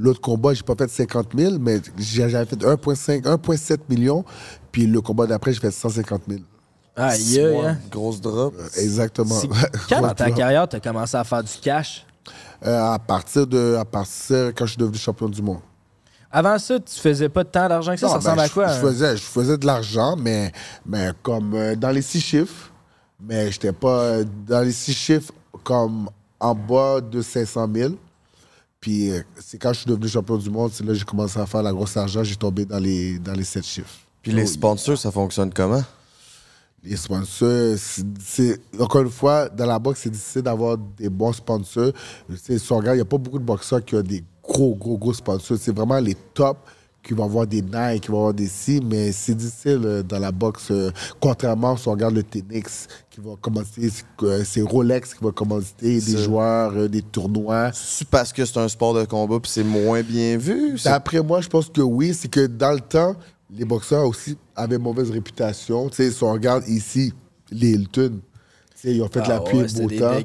[0.00, 4.24] L'autre combat, j'ai pas fait 50 000, mais j'ai- j'avais fait 1,5, 1,7 million.
[4.72, 6.40] Puis le combat d'après, j'ai fait 150 000.
[6.96, 7.78] Aïe, aïe, hein.
[7.90, 8.54] Grosse drop.
[8.76, 9.34] Exactement.
[9.34, 9.48] C'est-
[9.88, 12.06] Quand dans ta carrière, t'as commencé à faire du cash?
[12.66, 15.60] Euh, à partir de, à partir quand je suis devenu champion du monde.
[16.30, 18.08] Avant ça, tu faisais pas tant d'argent que ça?
[18.08, 18.66] ça ressemble ben, à quoi?
[18.68, 18.74] Je, hein?
[18.80, 20.52] je faisais, je faisais de l'argent, mais,
[20.86, 22.70] mais comme euh, dans les six chiffres,
[23.20, 25.32] mais j'étais pas euh, dans les six chiffres
[25.64, 26.08] comme
[26.38, 27.94] en bas de 500 000.
[28.80, 31.38] Puis euh, c'est quand je suis devenu champion du monde, c'est là que j'ai commencé
[31.38, 33.98] à faire la grosse argent, j'ai tombé dans les, dans les sept chiffres.
[34.22, 35.82] Puis les Oh, sponsors, ça fonctionne comment?
[36.82, 37.76] Les sponsors,
[38.24, 41.92] c'est- encore une fois, dans la boxe, c'est difficile d'avoir des bons sponsors.
[42.28, 44.24] Tu sais, si on regarde, il n'y a pas beaucoup de boxeurs qui ont des
[44.42, 45.58] gros, gros, gros sponsors.
[45.60, 46.58] C'est vraiment les tops
[47.02, 50.18] qui vont avoir des Nike, qui vont avoir des si, mais c'est difficile euh, dans
[50.18, 50.70] la boxe.
[50.70, 53.90] euh, contrairement si on regarde le tennis, qui va commencer,
[54.22, 57.70] euh, c'est Rolex qui va commencer des joueurs, des tournois.
[57.72, 60.76] C'est parce que c'est un sport de combat puis c'est moins bien vu?
[60.84, 62.14] D'après moi, je pense que oui.
[62.14, 63.16] C'est que dans le temps,
[63.52, 65.88] les boxeurs aussi avaient mauvaise réputation.
[65.88, 67.12] Tu sais, si on regarde ici,
[67.50, 68.20] les Hilton,
[68.74, 70.18] tu sais, ils ont fait Ah la pluie ouais, beau temps.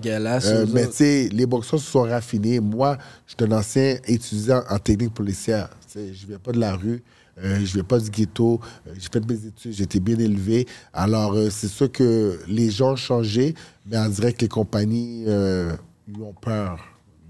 [0.45, 2.59] Euh, mais tu sais, les boxeurs se sont raffinés.
[2.59, 5.69] Moi, je suis un ancien étudiant en technique policière.
[5.95, 7.01] Je viens pas de la rue.
[7.37, 10.65] euh, je viens pas du ghetto, euh, j'ai fait mes études, j'ai été bien élevé.
[10.93, 13.55] Alors, euh, c'est sûr que les gens ont changé,
[13.85, 15.75] mais on dirait que les compagnies euh,
[16.21, 16.79] ont peur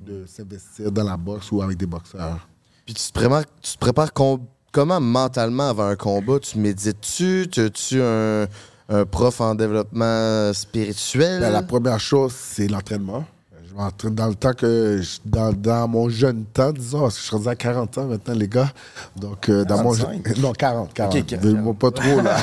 [0.06, 2.48] de s'investir dans la boxe ou avec des boxeurs.
[2.86, 6.40] Puis tu te prépares, tu te prépares com- comment mentalement avant un combat?
[6.40, 7.48] Tu médites-tu?
[7.52, 8.46] Tu tu un,
[8.90, 11.40] un prof en développement spirituel?
[11.42, 13.26] Ben, la première chose, c'est l'entraînement.
[13.76, 15.02] Je m'entraîne dans le temps que.
[15.02, 18.06] je- dans, dans mon jeune temps, disons, parce que je suis rendu à 40 ans
[18.06, 18.72] maintenant, les gars.
[19.18, 19.92] Donc, euh, dans mon.
[19.94, 20.34] 45?
[20.36, 21.16] je- Non, 40, 40.
[21.16, 21.46] Ok, 40.
[21.46, 22.36] Veux-moi pas trop, là.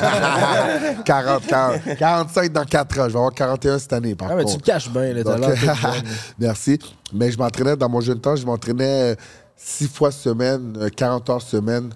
[1.03, 1.81] 40, 40.
[1.97, 3.03] 45 dans 4 ans.
[3.05, 5.39] Je vais avoir 41 cette année, par Ah, mais tu le caches bien, là, Donc.
[6.39, 6.77] Merci.
[7.11, 9.15] Mais je m'entraînais dans mon jeune temps, je m'entraînais euh,
[9.57, 11.89] six fois semaine, euh, 40 heures semaine.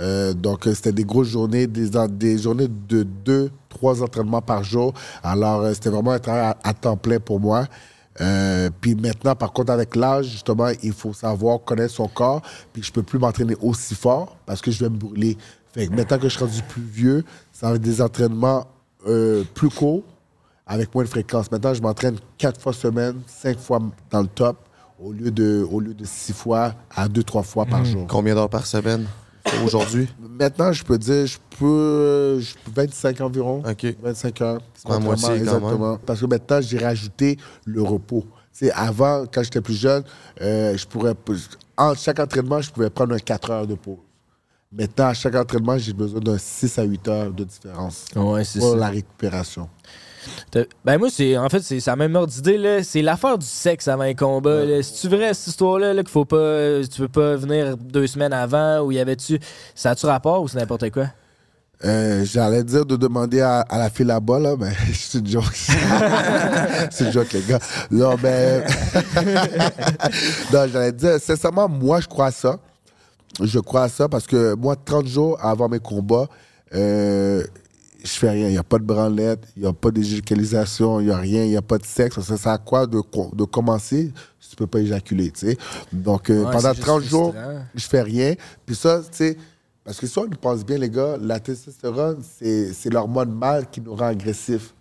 [0.00, 4.94] Euh, donc, euh, c'était des grosses journées, des, journées de deux, trois entraînements par jour.
[5.22, 7.66] Alors, euh, c'était vraiment un travail à, à temps plein pour moi.
[8.20, 12.42] Euh, puis maintenant, par contre, avec l'âge, justement, il faut savoir connaître son corps.
[12.72, 15.36] Puis je peux plus m'entraîner aussi fort parce que je vais me brûler.
[15.72, 18.66] Fait que maintenant que je suis rendu plus vieux, ça va être des entraînements
[19.06, 20.02] euh, plus courts,
[20.66, 21.50] avec moins de fréquence.
[21.50, 24.56] Maintenant, je m'entraîne quatre fois semaine, cinq fois dans le top,
[25.00, 28.06] au lieu de, au lieu de six fois à deux, trois fois par jour.
[28.08, 29.06] Combien d'heures par semaine?
[29.64, 30.08] Aujourd'hui?
[30.38, 33.62] Maintenant, je peux dire, je peux, euh, je peux 25 environ.
[33.68, 33.86] OK.
[34.02, 34.60] 25 heures.
[34.74, 35.98] C'est ma moitié, quand exactement.
[36.04, 38.24] Parce que maintenant, j'ai rajouté le repos.
[38.52, 40.02] C'est avant, quand j'étais plus jeune,
[40.40, 41.14] euh, je pourrais,
[41.76, 43.98] en chaque entraînement, je pouvais prendre un 4 heures de pause.
[44.70, 48.58] Maintenant, à chaque entraînement, j'ai besoin d'un 6 à 8 heures de différence Ouais, c'est
[48.58, 48.76] pour ça.
[48.76, 49.68] la récupération.
[50.84, 52.58] Ben moi, c'est en fait, c'est la même ordre d'idée.
[52.58, 52.82] là.
[52.82, 54.64] C'est l'affaire du sexe avant un combat.
[54.64, 54.82] là.
[54.82, 56.80] C'est-tu vrai, cette histoire-là, là, qu'il faut pas.
[56.90, 59.38] Tu peux pas venir deux semaines avant ou y avait-tu.
[59.74, 61.06] Ça a-tu rapport ou c'est n'importe quoi?
[61.84, 65.44] Euh, J'allais dire de demander à, à la fille là-bas, là, mais c'est une joke.
[66.90, 67.60] c'est une joke, les gars.
[67.90, 68.64] Non, mais.
[70.52, 72.58] non, j'allais dire, sincèrement, moi, je crois à ça.
[73.40, 76.26] Je crois à ça parce que moi, 30 jours avant mes combats,
[76.74, 77.44] euh,
[78.02, 78.48] je fais rien.
[78.48, 81.44] Il n'y a pas de branlette, il n'y a pas d'éjaculisation, il n'y a rien,
[81.44, 82.20] il n'y a pas de sexe.
[82.20, 83.00] Ça sert à quoi de,
[83.34, 84.12] de commencer?
[84.40, 85.58] Si tu peux pas éjaculer, tu sais?
[85.92, 87.34] Donc, euh, Ouais, pendant c'est juste 30 jours,
[87.74, 88.34] je fais rien.
[88.64, 89.36] Puis ça, tu sais,
[89.84, 93.94] parce que si on pense bien, les gars, la testostérone, c'est l'hormone mâle qui nous
[93.94, 94.74] rend agressifs.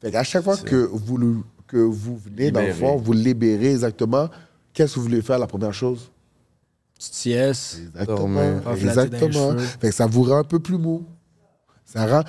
[0.00, 2.80] Fait qu'à chaque fois que vous, le- que vous venez, dans le Libérer.
[2.92, 4.28] fond, vous libérez exactement,
[4.72, 6.10] qu'est-ce que vous voulez faire la première chose?
[6.94, 7.78] Petite sieste.
[7.94, 8.16] Exactement.
[8.16, 8.62] Dormir.
[8.72, 9.56] Exactement.
[9.80, 11.04] Fait que ça vous rend un peu plus mou.
[11.84, 12.22] Ça rend...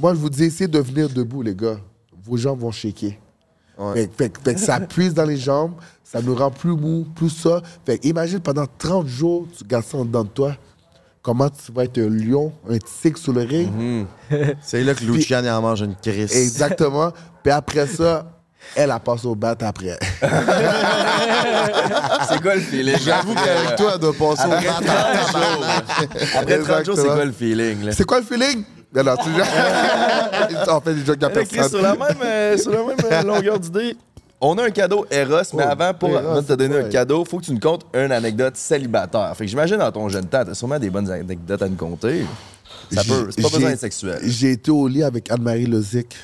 [0.00, 1.78] Moi, je vous dis, essayez de venir debout, les gars.
[2.24, 3.12] Vos jambes vont shaker.
[3.78, 4.08] Ouais.
[4.16, 5.72] Fait, que- fait ça puise dans les jambes,
[6.04, 7.62] ça nous rend plus mou, plus ça.
[7.84, 10.56] Fait imagine pendant 30 jours, tu gardes ça en dedans de toi.
[11.22, 13.70] Comment tu vas être un lion, un tigre sur le ring?
[13.72, 14.06] Mhm.
[14.62, 16.34] C'est là que Lucian en mange une crise.
[16.34, 17.12] Exactement.
[17.42, 18.30] Puis après ça,
[18.74, 19.98] elle, a passe au bat après.
[22.28, 22.96] C'est quoi le feeling?
[23.04, 24.84] J'avoue qu'avec toi, elle doit passer au Après 30
[25.32, 25.64] jours,
[26.36, 27.84] après 30 jours, c'est quoi le feeling?
[27.84, 27.92] Là?
[27.92, 28.64] C'est quoi le feeling?
[28.94, 29.28] Non, non, tu
[30.70, 31.68] On fait des jokes Chris, personne.
[31.68, 33.96] sur la même, euh, sur la même euh, longueur d'idée,
[34.40, 37.24] on a un cadeau Eros, mais Oh, avant, pour Eros, de te donner un cadeau,
[37.24, 39.32] faut que tu nous contes une anecdote célibataire.
[39.36, 42.24] Fait que j'imagine dans ton jeune temps, t'as sûrement des bonnes anecdotes à nous conter.
[42.90, 44.20] Ça peut, c'est pas besoin d'être sexuel.
[44.22, 46.16] J'ai été au lit avec Anne-Marie Lozic.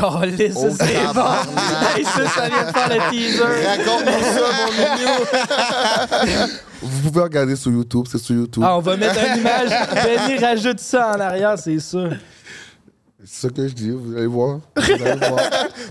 [0.00, 1.96] Calisse, ça, c'est bon.
[1.96, 3.66] Hey, ça, ça vient de faire le teaser.
[3.66, 6.48] Raconte-nous ça, mon mignon.
[6.82, 8.62] Vous pouvez regarder sur YouTube, c'est sur YouTube.
[8.66, 9.70] Ah, on va mettre une image.
[10.04, 12.10] Benny rajoute ça en arrière, c'est sûr.
[13.24, 14.60] C'est ça que je dis, vous allez voir.
[14.76, 15.40] Vous allez voir.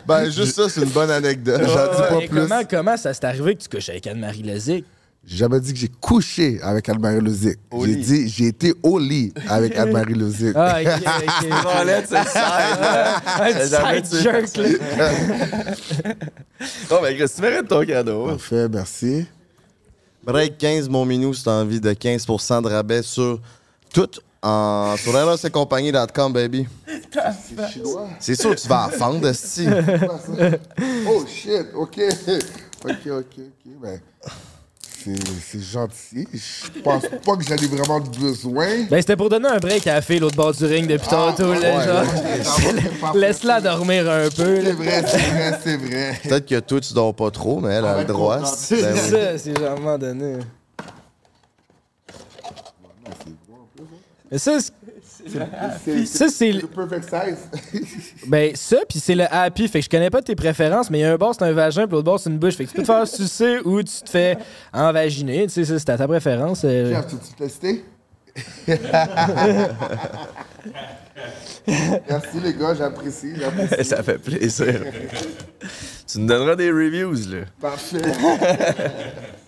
[0.07, 1.61] Ben, juste ça, c'est une bonne anecdote.
[1.65, 2.39] J'en dis pas Et plus.
[2.41, 4.86] comment, comment ça s'est arrivé que tu couches avec Anne-Marie Lezic?
[5.28, 7.59] J'ai jamais dit que j'ai couché avec Anne-Marie Lozic.
[7.84, 10.53] J'ai dit j'ai été au lit avec Anne-Marie Lozic.
[10.55, 12.03] Ah, ok, ok.
[12.07, 13.21] C'est ça.
[13.41, 14.69] Un side jerk, là.
[16.89, 18.25] Oh, ben, Chris, tu mérites ton cadeau.
[18.28, 19.25] Parfait, merci.
[20.23, 23.39] Break 15, mon minou, c'est envie de 15% de rabais sur
[23.93, 24.09] tout
[24.41, 25.13] en, sur
[26.32, 26.67] baby.
[27.71, 28.07] Chinois.
[28.19, 29.30] C'est sûr que tu vas en fendre.
[31.05, 31.99] Oh shit, ok.
[32.86, 33.71] Ok, ok, ok.
[33.82, 33.99] Ben,
[35.41, 36.27] c'est gentil.
[36.33, 38.67] Je pense pas que j'en ai vraiment besoin.
[38.89, 41.53] Ben, c'était pour donner un break à la fille l'autre bord du ring depuis tantôt,
[41.53, 41.59] là,
[42.03, 43.13] ouais.
[43.15, 44.61] Laisse-la dormir un peu.
[44.63, 46.19] C'est vrai, c'est vrai, c'est vrai.
[46.23, 48.41] Peut-être que toi, tu dors pas trop, mais elle a le droit.
[48.41, 48.75] esti.
[48.75, 49.09] C'est Ben oui.
[49.09, 50.35] ça, c'est genre à un moment donné.
[54.31, 54.73] Mais ça, c'est-
[56.05, 56.51] ça, c'est.
[56.51, 57.84] le perfect size.
[58.28, 59.68] Ben, ça, puis c'est le happy.
[59.68, 61.53] Fait que je connais pas tes préférences, mais il y a un bord, c'est un
[61.53, 62.55] vagin, puis l'autre bord, c'est une bouche.
[62.55, 64.38] Fait que tu peux te faire sucer ou tu te fais
[64.74, 65.43] envaginer.
[65.47, 66.61] Tu sais, ça, c'est à ta préférence.
[66.65, 66.93] euh.
[66.93, 67.86] Chef, tu tu testé?
[71.68, 73.84] Merci les gars, j'apprécie, j'apprécie.
[73.89, 74.82] Ça fait plaisir.
[76.07, 77.45] tu nous donneras des reviews, là.
[77.59, 78.01] Parfait.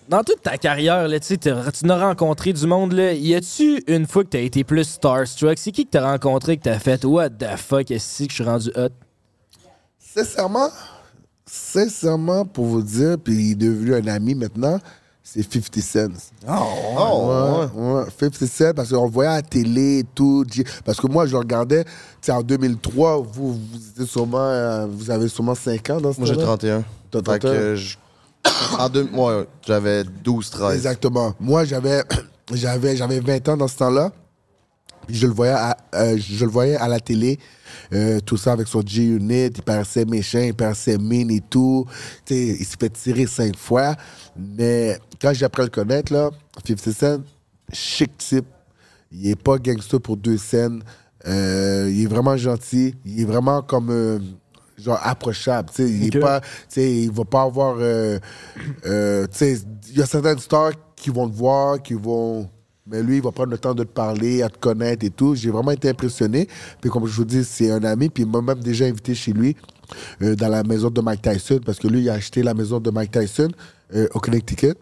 [0.09, 1.49] Dans toute ta carrière, là, tu tu
[1.83, 3.13] n'as rencontré du monde, là.
[3.13, 5.59] Y a-tu une fois que t'as été plus starstruck?
[5.59, 8.43] C'est qui que t'as rencontré que t'as fait What the fuck, est-ce que je suis
[8.43, 8.89] rendu hot?
[9.99, 10.69] Sincèrement,
[11.45, 14.79] sincèrement, pour vous dire, puis il est devenu un ami maintenant,
[15.21, 16.07] c'est 50 Cent.
[16.47, 20.43] Oh, Ouais, ouais, 50 Cent, parce qu'on le voyait à la télé et tout.
[20.83, 21.91] Parce que moi, je le regardais, tu
[22.21, 23.59] sais, en 2003, vous, vous,
[23.91, 26.47] étiez sûrement, euh, vous avez sûrement 5 ans dans ce Moi, j'ai temps-là.
[26.47, 26.83] 31.
[27.11, 27.75] T'as Fait 31?
[28.77, 29.09] En deux...
[29.13, 30.75] ouais, j'avais 12, 13.
[30.75, 31.33] Exactement.
[31.39, 32.03] Moi, j'avais,
[32.53, 34.11] j'avais, j'avais 20 ans dans ce temps-là.
[35.07, 37.39] Je le voyais à, euh, je le voyais à la télé,
[37.93, 41.85] euh, tout ça avec son G-Unit, il paraissait méchant, il paraissait mine et tout.
[42.29, 43.95] Il s'est fait tirer cinq fois.
[44.37, 46.29] Mais quand j'ai appris à le connaître, là,
[46.65, 47.17] 50 Cent,
[47.73, 48.45] chic type.
[49.11, 50.83] Il est pas gangster pour deux scènes.
[51.27, 52.93] Euh, il est vraiment gentil.
[53.03, 53.89] Il est vraiment comme
[54.83, 55.69] genre approchable.
[55.73, 55.89] tu sais.
[55.89, 57.77] Il pas, sais, il va pas avoir.
[57.79, 58.19] euh,
[58.85, 59.57] euh, tu sais,
[59.89, 62.49] il y a certaines stars qui vont te voir, qui vont.
[62.87, 65.35] Mais lui, il va prendre le temps de te parler, à te connaître et tout.
[65.35, 66.47] J'ai vraiment été impressionné.
[66.81, 68.09] Puis comme je vous dis, c'est un ami.
[68.09, 69.55] Puis il m'a même déjà invité chez lui
[70.23, 72.79] euh, dans la maison de Mike Tyson parce que lui, il a acheté la maison
[72.79, 73.49] de Mike Tyson
[73.95, 74.73] euh, au Connecticut.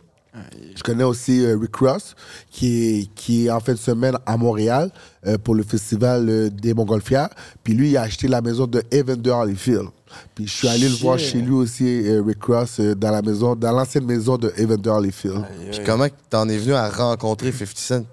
[0.75, 2.15] Je connais aussi euh, Rick Ross,
[2.51, 4.91] qui est, qui est en fin de semaine à Montréal
[5.25, 7.29] euh, pour le festival euh, des Montgolfières.
[7.63, 9.87] Puis lui, il a acheté la maison de Evander Holyfield.
[10.35, 13.21] Puis je suis allé le voir chez lui aussi, euh, Rick Ross, euh, dans la
[13.21, 15.43] maison, dans l'ancienne maison de Evander Holyfield.
[15.71, 18.05] Puis comment t'en es venu à rencontrer 50 Cent?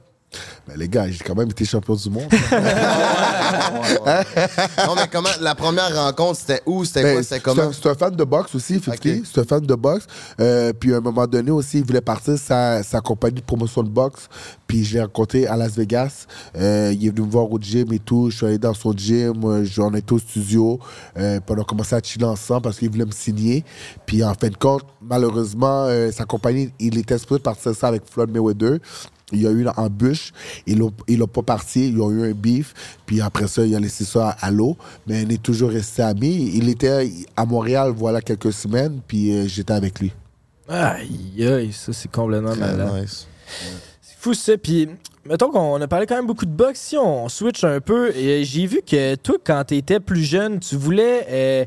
[0.77, 2.25] Les gars, j'ai quand même été champion du monde.
[4.87, 5.29] non, mais comment...
[5.41, 6.85] La première rencontre, c'était où?
[6.85, 7.23] C'était Ben, quoi?
[7.23, 7.63] C'était comment?
[7.65, 8.95] un, c'est un fan de boxe aussi, 50.
[8.95, 9.23] Ok.
[9.33, 10.07] C'est un fan de boxe.
[10.41, 13.83] Euh, puis à un moment donné aussi, il voulait partir sa, sa compagnie de promotion
[13.83, 14.29] de boxe.
[14.67, 16.27] Puis je l'ai rencontré à Las Vegas.
[16.57, 18.31] Euh, il est venu me voir au gym et tout.
[18.31, 19.45] Je suis allé dans son gym.
[19.45, 20.79] euh, je- On était au studio.
[21.19, 23.65] Euh, puis on a commencé à chiller ensemble parce qu'il voulait me signer.
[24.07, 28.31] Puis en fin de compte, malheureusement, sa compagnie, il était supposé partir ça avec Floyd
[28.31, 28.79] Mayweather.
[29.33, 30.33] Il y a eu une embûche.
[30.67, 31.89] Ils l'ont ils l'ont pas parti.
[31.89, 32.75] Ils ont eu un beef.
[33.07, 34.77] Puis après ça, il a laissé ça à, à l'eau.
[35.07, 36.53] Mais on est toujours resté amis.
[36.55, 39.01] Il était à Montréal, voilà, quelques semaines.
[39.07, 40.13] Puis euh, j'étais avec lui.
[40.69, 43.03] Aïe, aïe, ça, c'est complètement malade.
[43.03, 43.27] Nice.
[44.01, 44.57] C'est fou ça.
[44.57, 44.89] Puis,
[45.29, 46.81] mettons qu'on a parlé quand même beaucoup de boxe.
[46.81, 50.61] Si on switch un peu, et j'ai vu que toi, quand tu étais plus jeune,
[50.61, 51.27] tu voulais.
[51.31, 51.65] euh,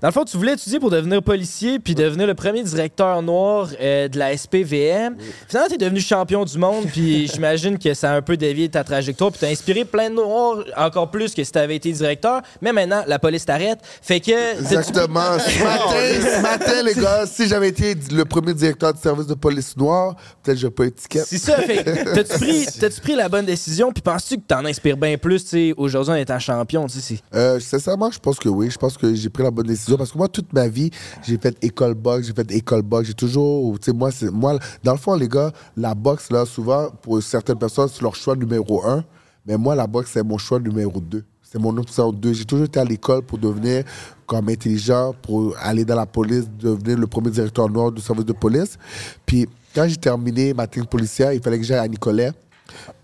[0.00, 3.68] dans le fond, tu voulais étudier pour devenir policier puis devenir le premier directeur noir
[3.80, 5.16] euh, de la SPVM.
[5.48, 6.86] Finalement, tu es devenu champion du monde.
[6.92, 9.30] Puis, j'imagine que ça a un peu dévié ta trajectoire.
[9.30, 12.42] Puis, tu as inspiré plein de noirs encore plus que si tu avais été directeur.
[12.60, 13.80] Mais maintenant, la police t'arrête.
[14.02, 14.58] Fait que.
[14.60, 15.38] Exactement.
[15.38, 19.34] ce matin, ce matin, les gars, si j'avais été le premier directeur du service de
[19.34, 21.26] police noire, peut-être que j'aurais pas étiquette.
[21.26, 22.66] C'est ça, fait que t'as-tu pris,
[23.00, 26.16] t'as-tu pris la bonne décision, puis penses-tu que t'en inspires bien plus, tu aujourd'hui en
[26.16, 26.98] étant champion, tu
[27.34, 28.70] Euh, sincèrement, je pense que oui.
[28.70, 30.90] Je pense que j'ai pris la bonne décision parce que moi, toute ma vie,
[31.22, 33.08] j'ai fait école boxe, j'ai fait école boxe.
[33.08, 37.22] J'ai toujours, tu moi, moi, dans le fond, les gars, la boxe, là, souvent, pour
[37.22, 39.04] certaines personnes, c'est leur choix numéro un.
[39.46, 41.24] Mais moi, la boxe, c'est mon choix numéro deux.
[41.42, 42.32] C'est mon option 2.
[42.32, 43.82] J'ai toujours été à l'école pour devenir
[44.24, 48.32] comme intelligent, pour aller dans la police, devenir le premier directeur noir du service de
[48.32, 48.78] police.
[49.26, 52.30] Puis quand j'ai terminé ma technique policière, il fallait que j'aille à Nicolet.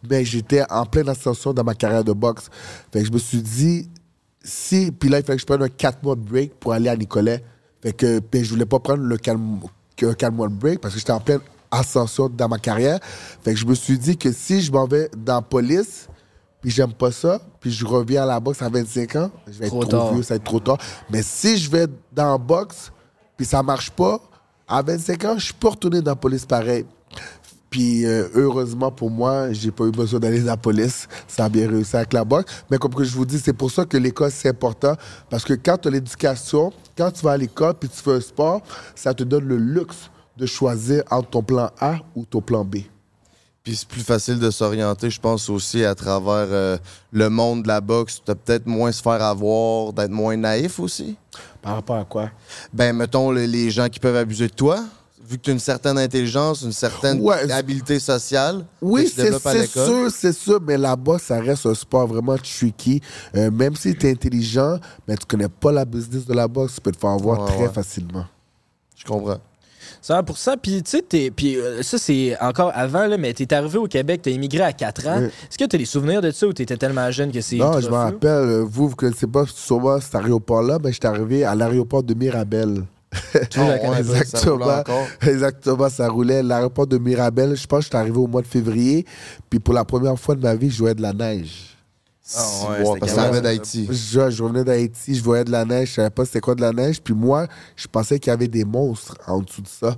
[0.08, 2.48] Mais j'étais en pleine ascension dans ma carrière de boxe.
[2.92, 3.88] Fait que je me suis dit,
[4.42, 4.90] si.
[4.92, 6.96] Puis là, il fallait que je prenne un 4 mois de break pour aller à
[6.96, 7.44] Nicolet.
[7.82, 9.36] Fait que puis je voulais pas prendre le 4
[10.32, 11.40] mois de break parce que j'étais en pleine
[11.70, 12.98] ascension dans ma carrière.
[13.42, 16.08] Fait que je me suis dit que si je m'en vais dans la police,
[16.60, 19.66] puis j'aime pas ça, puis je reviens à la boxe à 25 ans, je vais
[19.68, 20.14] Trop être trop tard.
[20.14, 20.78] vieux, ça va être trop tard.
[21.10, 22.90] Mais si je vais dans la boxe,
[23.36, 24.20] puis ça marche pas,
[24.66, 26.84] à 25 ans, je peux retourner dans la police pareil.
[27.76, 31.06] Puis euh, heureusement pour moi, j'ai pas eu besoin d'aller dans la police.
[31.28, 32.50] Ça a bien réussi avec la boxe.
[32.70, 34.94] Mais comme que je vous dis, c'est pour ça que l'école, c'est important.
[35.28, 38.20] Parce que quand tu as l'éducation, quand tu vas à l'école puis tu fais un
[38.22, 38.62] sport,
[38.94, 40.08] ça te donne le luxe
[40.38, 42.76] de choisir entre ton plan A ou ton plan B.
[43.62, 46.78] Puis c'est plus facile de s'orienter, je pense, aussi à travers euh,
[47.12, 48.22] le monde de la boxe.
[48.24, 51.14] Tu peut-être moins se faire avoir, d'être moins naïf aussi.
[51.60, 52.30] Par rapport à quoi?
[52.72, 54.82] Ben, mettons, le- les gens qui peuvent abuser de toi,
[55.28, 57.50] vu que tu as une certaine intelligence, une certaine Ouais.
[57.50, 58.64] habileté sociale.
[58.80, 59.32] Oui, c'est
[59.66, 63.00] sûr, c'est sûr, mais la boxe, ça reste un sport vraiment tricky.
[63.34, 66.74] Euh, même si tu es intelligent, mais tu connais pas la business de la boxe,
[66.76, 67.72] tu peux te faire avoir Ouais, très ouais.
[67.72, 68.24] facilement.
[68.96, 69.38] Je comprends.
[70.02, 70.56] 100%.
[70.62, 73.86] Puis, tu sais, t'es- puis, euh, ça, c'est encore avant, là, mais t'es arrivé au
[73.86, 75.18] Québec, t'as immigré à 4 ans.
[75.20, 75.24] Oui.
[75.26, 77.56] Est-ce que t'as des souvenirs de ça ou t'étais tellement jeune que c'est.
[77.56, 81.44] Non, je me rappelle, euh, vous, vous connaissez pas sûrement cet aéroport-là, mais j'étais arrivé
[81.44, 82.84] à l'aéroport de Mirabel.
[83.50, 84.82] Tu vois, Ah, ouais, ça Exactement.
[85.22, 86.42] Exactement, ça roulait.
[86.42, 89.04] L'aéroport de Mirabel, je pense que j'étais arrivé au mois de février.
[89.50, 91.76] Puis pour la première fois de ma vie, je jouais de la neige.
[92.34, 92.40] Ah
[92.70, 93.88] ouais, parce que ça carrément- venait d'Haïti.
[93.90, 96.60] Je, je revenais d'Haïti, je voyais de la neige, je savais pas c'était quoi de
[96.60, 97.00] la neige.
[97.00, 97.46] Puis moi,
[97.76, 99.94] je pensais qu'il y avait des monstres en dessous de ça.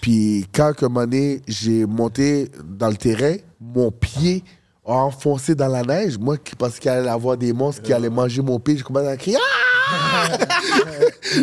[0.00, 4.44] Puis quand, moment donné, j'ai monté dans le terrain, mon pied
[4.86, 6.16] a enfoncé dans la neige.
[6.16, 8.84] Moi qui pensais qu'il allait y avoir des monstres qui allaient manger mon pied, j'ai
[8.84, 9.36] commencé à crier.
[9.40, 9.67] Ah!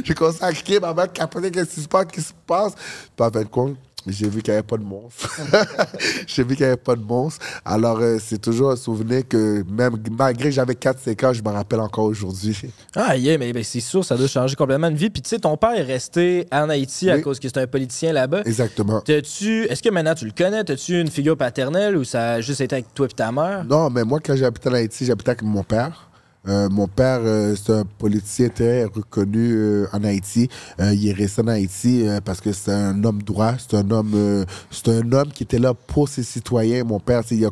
[0.04, 2.74] J'ai commencé à crier, ma mère capotait, qu'est-ce qui se passe, qu'est-ce qui se passe?
[3.16, 3.76] Puis en fin de compte,
[4.08, 5.36] j'ai vu qu'il n'y avait pas de monstre.
[6.28, 7.44] j'ai vu qu'il n'y avait pas de monstre.
[7.66, 11.50] Alors, euh, c'est toujours un souvenir que, même malgré que j'avais 4-5 ans, je me
[11.50, 12.56] rappelle encore aujourd'hui.
[12.96, 15.10] Ah, yeah, mais c'est sûr, ça doit changer complètement de vie.
[15.10, 17.24] Puis, tu sais, ton père est resté en Haïti à Oui.
[17.24, 18.42] cause que c'est un politicien là-bas.
[18.46, 19.02] Exactement.
[19.02, 20.64] T'as-tu, est-ce que maintenant tu le connais?
[20.64, 23.66] T'as-tu une figure paternelle ou ça a juste été avec toi et ta mère?
[23.68, 26.10] Non, mais moi, quand j'habitais en Haïti, j'habitais avec mon père.
[26.48, 30.50] Euh, mon père, euh, c'est un politicien très reconnu euh, en Haïti.
[30.80, 33.54] Il est resté en Haïti parce que c'est un homme droit.
[33.58, 36.84] C'est un homme, c'est un homme qui était là pour ses citoyens.
[36.84, 37.50] Mon père, il a,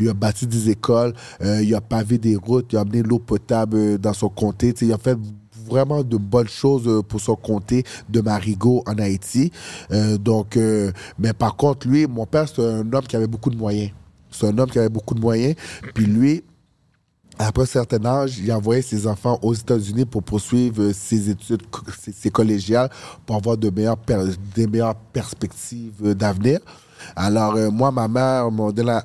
[0.00, 3.98] il a bâti des écoles, il a pavé des routes, il a amené l'eau potable
[3.98, 4.74] dans son comté.
[4.82, 5.16] Il a fait
[5.66, 9.50] vraiment de bonnes choses pour son comté de Marigot en Haïti.
[10.20, 10.58] Donc,
[11.18, 13.90] mais par contre, lui, mon père, c'est un homme qui avait beaucoup de moyens.
[14.30, 15.54] C'est un homme qui avait beaucoup de moyens.
[15.94, 16.42] Puis lui,
[17.38, 21.62] après un certain âge, il envoyait ses enfants aux États-Unis pour poursuivre ses études,
[21.98, 22.90] ses, collégiales,
[23.26, 26.60] pour avoir de meilleures perspectives euh, d'avenir.
[27.16, 28.48] Alors, euh, moi, ma mère,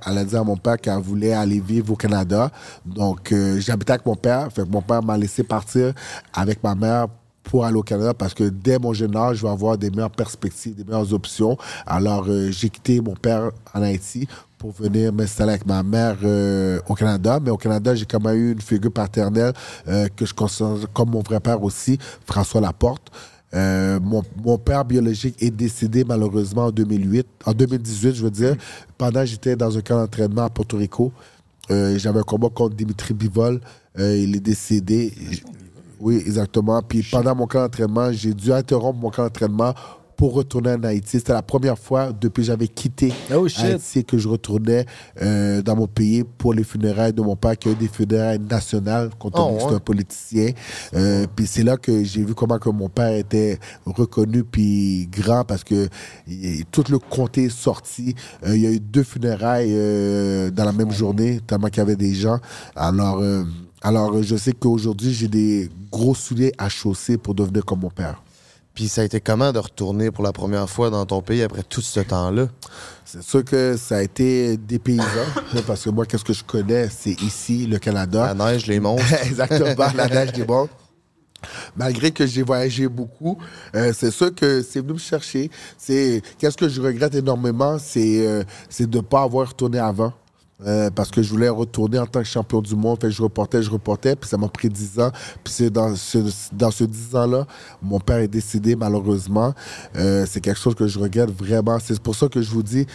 [0.06, 2.52] elle a dit à mon père qu'elle voulait aller vivre au Canada.
[2.86, 4.52] Donc, euh, j'habitais avec mon père.
[4.52, 5.94] Fait que mon père m'a laissé partir
[6.34, 7.08] avec ma mère
[7.44, 10.12] pour aller au Canada parce que dès mon jeune âge, je vais avoir des meilleures
[10.12, 11.58] perspectives, des meilleures options.
[11.86, 14.28] Alors, j'ai quitté mon père en Haïti
[14.60, 17.40] pour venir m'installer avec ma mère euh, au Canada.
[17.42, 19.54] Mais au Canada, j'ai quand même eu une figure paternelle
[19.88, 23.10] euh, que je considère comme mon vrai père aussi, François Laporte.
[23.56, 28.56] Euh, mon, mon père biologique est décédé malheureusement en 2008, en 2018, je veux dire,
[28.98, 31.12] pendant que j'étais dans un camp d'entraînement à Porto Rico.
[31.70, 33.62] J'avais un combat contre Dimitri Bivol.
[33.96, 35.14] Il est décédé.
[36.00, 36.82] Oui, exactement.
[36.82, 39.76] Puis pendant mon camp d'entraînement, j'ai dû interrompre mon camp d'entraînement
[40.20, 41.12] pour retourner en Haïti.
[41.12, 43.48] C'était la première fois depuis que j'avais quitté Oh.
[43.58, 44.86] Haïti que je retournais
[45.22, 48.40] euh, dans mon pays pour les funérailles de mon père qui a eu des funérailles
[48.40, 49.76] nationales, compte Oh, tenu que c'est ouais.
[49.76, 50.50] un politicien.
[50.94, 55.46] Euh, puis c'est là que j'ai vu comment que mon père était reconnu puis grand
[55.46, 55.88] parce que
[56.70, 58.14] tout le comté est sorti.
[58.46, 59.72] Euh, il y a eu deux funérailles
[60.52, 62.40] dans la même journée, tellement qu'il y avait des gens.
[62.76, 63.24] Alors,
[63.82, 68.22] alors je sais qu'aujourd'hui, j'ai des gros souliers à chausser pour devenir comme mon père.
[68.80, 71.64] Puis ça a été comment de retourner pour la première fois dans ton pays après
[71.64, 72.48] tout ce temps-là?
[73.04, 75.04] C'est sûr que ça a été dépaysant,
[75.68, 78.34] parce que moi, qu'est-ce que je connais, c'est ici, le Canada.
[78.34, 79.06] La neige, les monstres.
[79.26, 80.70] Exactement, la neige des bons.
[81.76, 83.38] Malgré que j'ai voyagé beaucoup,
[83.76, 85.52] euh, c'est sûr que c'est venu me chercher.
[85.78, 90.14] C'est qu'est-ce que je regrette énormément, c'est euh, c'est de ne pas avoir retourné avant.
[90.66, 93.00] Euh, parce que je voulais retourner en tant que champion du monde.
[93.00, 95.12] Fait que je reportais, je reportais, puis ça m'a pris 10 ans.
[95.44, 96.18] Puis c'est dans ce,
[96.52, 97.48] dans ce 10 ans-là,
[97.82, 99.54] mon père est décédé malheureusement.
[99.96, 101.80] Euh, c'est quelque chose que je regrette vraiment.
[101.80, 102.86] C'est pour ça que je vous dis,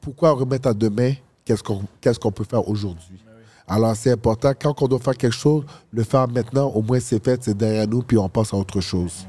[0.00, 3.22] pourquoi remettre à demain qu'est-ce qu'on qu'est-ce qu'on peut faire aujourd'hui?
[3.68, 7.22] Alors, c'est important, quand on doit faire quelque chose, le faire maintenant, au moins c'est
[7.22, 9.26] fait, c'est derrière nous, puis on passe à autre chose.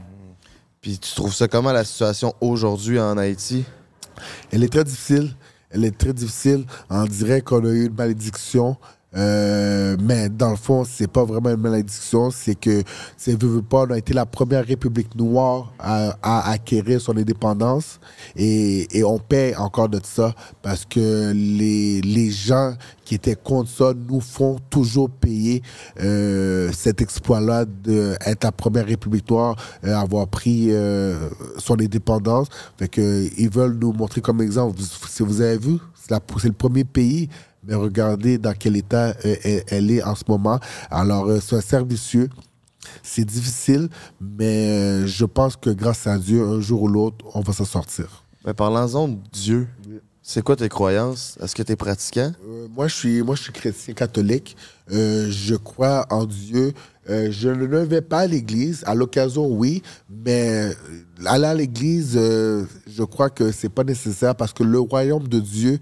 [0.82, 3.66] Puis tu trouves ça comment la situation aujourd'hui en Haïti?
[4.52, 5.36] Elle est très difficile.
[5.72, 6.66] Elle est très difficile.
[6.90, 8.78] On dirait qu'on a eu une malédiction.
[9.16, 12.84] Euh, mais dans le fond, c'est pas vraiment une malédiction, c'est que,
[13.18, 17.18] c'est veut, veut pas, on a été la première république noire à, à acquérir son
[17.18, 18.00] indépendance
[18.36, 23.72] et, et on paie encore de ça parce que les, les gens qui étaient contre
[23.72, 25.64] ça nous font toujours payer
[26.00, 32.50] euh, cet exploit-là d'être la première république noire, euh, avoir pris euh, son indépendance.
[32.78, 34.80] Fait que, ils veulent nous montrer comme exemple.
[35.10, 37.30] Si vous avez vu, c'est le premier pays
[37.70, 40.60] mais regardez dans quel état euh, elle, elle est en ce moment.
[40.90, 42.28] Alors, euh, c'est un cercle vicieux.
[43.04, 43.90] C'est difficile,
[44.20, 47.66] mais euh, je pense que grâce à Dieu, un jour ou l'autre, on va s'en
[47.66, 48.24] sortir.
[48.46, 49.68] Mais parlons-en de Dieu.
[50.24, 51.38] C'est quoi tes croyances?
[51.42, 52.32] Est-ce que tu es pratiquant?
[52.48, 54.56] Euh, moi, je suis, moi, je suis chrétien catholique.
[54.92, 56.74] Euh, je crois en Dieu.
[57.10, 58.84] Euh, je ne vais pas à l'église.
[58.86, 60.74] À l'occasion, oui, mais euh,
[61.26, 65.40] aller à l'église, euh, je crois que c'est pas nécessaire parce que le royaume de
[65.40, 65.80] Dieu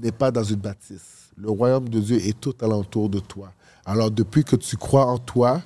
[0.00, 1.30] n'est pas dans une bâtisse.
[1.36, 3.52] Le royaume de Dieu est tout alentour de toi.
[3.86, 5.62] Alors, depuis que tu crois en toi,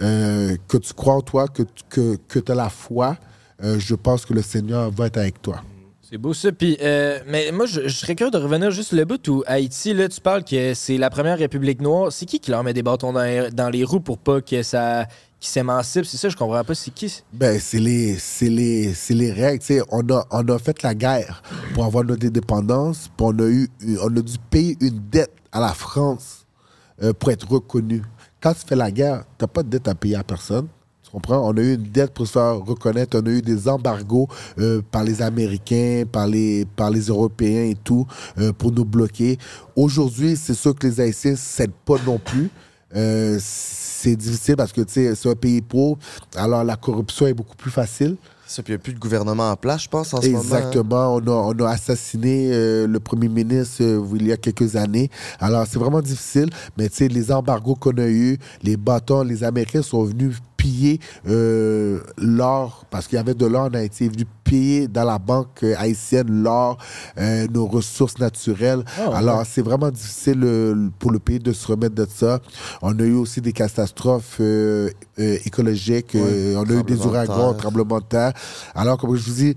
[0.00, 3.16] euh, que tu crois en toi, que, que, que tu as la foi,
[3.62, 5.62] euh, je pense que le Seigneur va être avec toi.
[6.08, 6.52] C'est beau ça.
[6.52, 10.08] Puis, euh, mais moi, je, serais curieux de revenir juste le bout où Haïti, là,
[10.08, 12.10] tu parles que c'est la première république noire.
[12.12, 15.06] C'est qui qui leur met des bâtons dans dans les roues pour pas que ça
[15.40, 16.04] qui s'émancipe?
[16.04, 16.74] C'est ça, je comprends pas.
[16.74, 17.22] C'est qui?
[17.32, 19.84] Ben, c'est les, les, les règles.
[19.90, 21.42] On a, on a fait la guerre
[21.74, 23.68] pour avoir notre indépendance, puis on a, eu,
[24.02, 26.46] on a dû payer une dette à la France
[27.02, 28.02] euh, pour être reconnu.
[28.40, 30.68] Quand tu fais la guerre, tu n'as pas de dette à payer à personne.
[31.02, 31.48] Tu comprends?
[31.48, 33.18] On a eu une dette pour se faire reconnaître.
[33.18, 34.28] On a eu des embargos
[34.58, 38.06] euh, par les Américains, par les, par les Européens et tout,
[38.38, 39.38] euh, pour nous bloquer.
[39.74, 42.50] Aujourd'hui, c'est sûr que les Haïtiens ne cèdent pas non plus.
[42.96, 45.98] Euh, c'est difficile parce que c'est un pays pauvre,
[46.36, 48.16] alors la corruption est beaucoup plus facile.
[48.46, 50.38] Ça, puis il n'y a plus de gouvernement en place, je pense, en ce moment.
[50.38, 50.42] hein?
[50.42, 51.16] Exactement.
[51.16, 55.10] On, a, on a assassiné euh, le premier ministre euh, il y a quelques années.
[55.38, 56.48] Alors, c'est vraiment difficile.
[56.78, 60.98] Mais tu sais, les embargos qu'on a eus, les bâtons, les Américains sont venus piller
[61.28, 65.04] euh, l'or, parce qu'il y avait de l'or en Haïti, ils sont venus piller dans
[65.04, 66.76] la banque euh, haïtienne l'or,
[67.18, 68.84] euh, nos ressources naturelles.
[68.98, 69.16] Ah, ouais.
[69.16, 72.40] Alors, c'est vraiment difficile euh, pour le pays de se remettre de ça.
[72.82, 74.40] On a eu aussi des catastrophes
[75.16, 76.14] écologiques.
[76.14, 78.32] on a eu des ouragans, tremblements de terre.
[78.74, 79.54] Alors, comme je vous dis,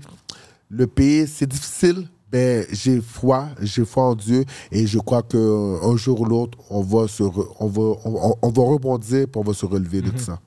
[0.70, 5.96] le pays, c'est difficile, mais j'ai foi, j'ai foi en Dieu et je crois qu'un
[5.96, 9.42] jour ou l'autre, on va se re- on va, on, on va rebondir puis on
[9.42, 10.38] va se relever de tout ça.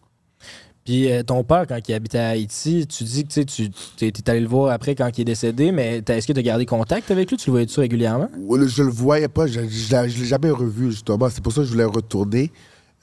[0.86, 4.39] Puis euh, ton père, quand il habitait à Haïti, tu dis que tu t'es allé
[4.39, 7.31] le voir après quand il est décédé, mais est-ce que tu as gardé contact avec
[7.31, 7.38] lui?
[7.38, 8.29] Tu le voyais-tu régulièrement?
[8.67, 11.27] Je le voyais pas, je ne l'ai jamais revu justement.
[11.29, 12.51] C'est pour ça que je voulais retourner.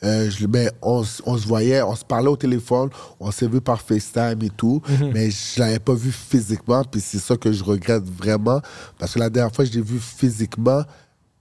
[0.04, 3.80] Euh, je, mais on, se voyait, on se parlait au téléphone, on s'est vu par
[3.80, 4.82] FaceTime et tout,
[5.14, 8.60] mais je l'avais pas vu physiquement, puis c'est ça que je regrette vraiment,
[8.98, 10.82] parce que la dernière fois que je l'ai vu physiquement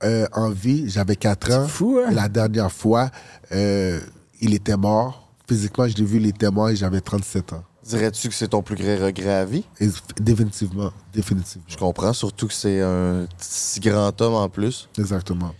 [0.03, 1.67] euh, en vie, j'avais 4 ans.
[1.67, 2.11] fou, hein?
[2.11, 3.09] Et la dernière fois,
[3.51, 3.99] euh,
[4.41, 5.20] il était mort.
[5.51, 7.63] Physiquement, je l'ai vu, il était mort et j'avais 37 ans.
[7.83, 9.65] Dirais-tu que c'est ton plus grand regret à vie?
[9.81, 9.89] Et
[10.21, 11.65] définitivement, définitivement.
[11.67, 14.87] Je comprends, surtout que c'est un si grand homme en plus.
[14.97, 15.53] Exactement.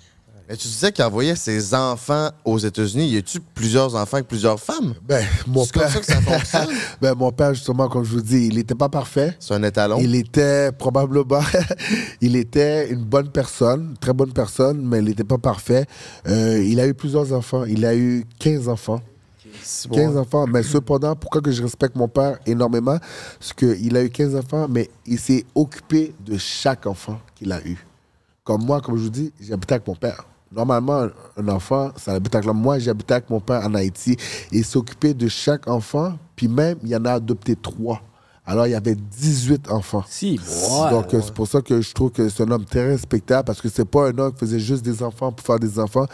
[0.47, 3.09] Mais tu disais qu'il envoyait ses enfants aux États-Unis.
[3.09, 4.93] Y a-tu plusieurs enfants avec plusieurs femmes?
[5.05, 6.69] Ben, mon comme père, ça que ça fonctionne?
[7.01, 9.35] ben, mon père, justement, comme je vous dis, il n'était pas parfait.
[9.37, 9.97] C'est un étalon.
[9.99, 11.41] Il était probablement,
[12.21, 15.85] il était une bonne personne, très bonne personne, mais il n'était pas parfait.
[16.29, 17.65] Euh, il a eu plusieurs enfants.
[17.65, 19.01] Il a eu 15 enfants.
[19.63, 20.19] C'est 15 bon.
[20.19, 20.45] enfants.
[20.47, 22.97] Mais cependant, pourquoi que je respecte mon père énormément?
[23.39, 27.61] C'est qu'il a eu 15 enfants, mais il s'est occupé de chaque enfant qu'il a
[27.65, 27.77] eu.
[28.43, 30.25] Comme moi, comme je vous dis, j'habitais avec mon père.
[30.51, 31.07] Normalement,
[31.37, 32.77] un- enfant, ça habite avec moi.
[32.79, 34.17] J'habitais avec mon père en Haïti.
[34.51, 38.01] Il s'occupait de chaque enfant, puis même, il y en a adopté trois.
[38.45, 40.03] Alors, il y avait 18 enfants.
[40.07, 40.37] Si.
[40.89, 43.61] Donc, euh, c'est pour ça que je trouve que c'est un homme très respectable parce
[43.61, 46.05] que c'est pas un homme qui faisait juste des enfants pour faire des enfants.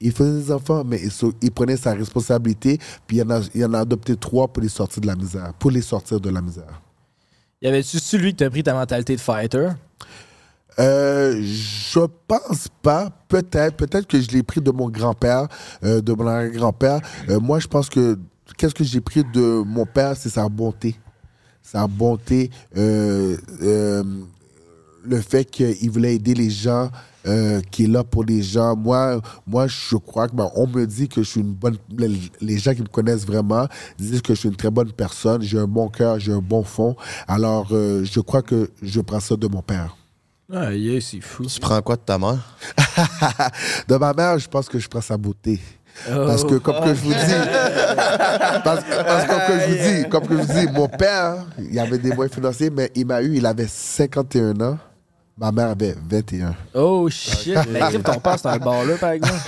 [0.00, 1.00] Il faisait des enfants, mais
[1.42, 4.68] il, prenait sa responsabilité, puis il en, a, il en a adopté trois pour les
[4.68, 5.52] sortir de la misère.
[5.58, 6.80] Pour les sortir de la misère.
[7.60, 9.68] Y avait-tu celui que t'as pris ta mentalité de fighter?
[10.78, 13.10] Euh, je pense pas.
[13.28, 13.76] Peut-être.
[13.76, 15.48] Peut-être que je l'ai pris de mon grand-père,
[15.84, 17.00] euh, de mon grand-père.
[17.28, 18.18] moi, je pense que
[18.56, 20.96] qu'est-ce que j'ai pris de mon père, c'est sa bonté.
[21.62, 24.02] Sa bonté, euh, euh,
[25.04, 26.90] le fait qu'il voulait aider les gens,
[27.26, 28.74] euh, qu'il est là pour les gens.
[28.76, 31.76] Moi, moi je crois que ben, on me dit que je suis une bonne.
[31.96, 32.10] Les,
[32.40, 33.66] les gens qui me connaissent vraiment
[33.98, 35.42] disent que je suis une très bonne personne.
[35.42, 36.96] J'ai un bon cœur, j'ai un bon fond.
[37.28, 39.96] Alors, euh, je crois que je prends ça de mon père.
[40.52, 41.44] Ah, yeah, c'est fou.
[41.46, 42.56] Tu prends quoi de ta mère?
[43.88, 45.60] De ma mère, je pense que je prends sa beauté.
[46.08, 47.16] Parce que, comme que je vous dis,
[48.64, 50.88] parce, que- parce que comme que je vous dis, comme que je vous dis, mon
[50.88, 54.78] père, il avait des moyens financiers, mais il m'a eu, il avait 51 ans.
[55.40, 56.54] Ma mère avait 21.
[56.74, 57.56] Oh shit.
[57.70, 59.40] Mais Crime, ton père, c'est un bar là, par exemple.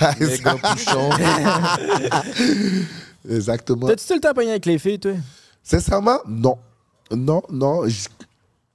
[0.63, 1.11] Bouchon.
[3.31, 3.87] Exactement.
[3.89, 5.13] T'as-tu tout le temps pogné avec les filles, toi?
[5.63, 6.57] Sincèrement, non.
[7.15, 7.87] Non, non.
[7.87, 8.09] J-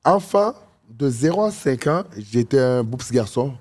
[0.06, 0.54] Enfant,
[0.88, 3.54] de 0 à 5 ans, j'étais un beau petit garçon.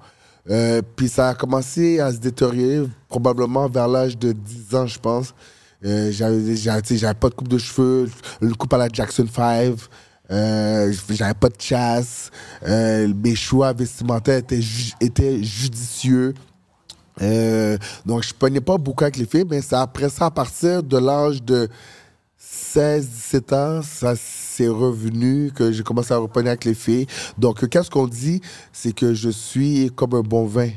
[0.50, 4.98] Euh, puis ça a commencé à se détériorer probablement vers l'âge de 10 ans, je
[4.98, 5.34] pense.
[5.84, 8.09] Euh, j'avais, j'avais, pas de coupe de cheveux,
[8.42, 9.74] une coupe à la Jackson 5.
[10.31, 12.31] Euh, j'avais pas de chasse.
[12.66, 14.61] Euh, mes choix vestimentaires étaient,
[15.01, 16.35] étaient judicieux.
[17.22, 20.99] Euh, donc, je pognais pas beaucoup avec les filles, mais après ça, à partir de
[20.99, 21.68] l'âge de
[22.37, 27.07] 16, 17 ans, ça c'est revenu, que j'ai commencé à reprendre avec les filles.
[27.39, 28.41] Donc, qu'est-ce qu'on dit?
[28.72, 30.70] C'est que je suis comme un bon vin,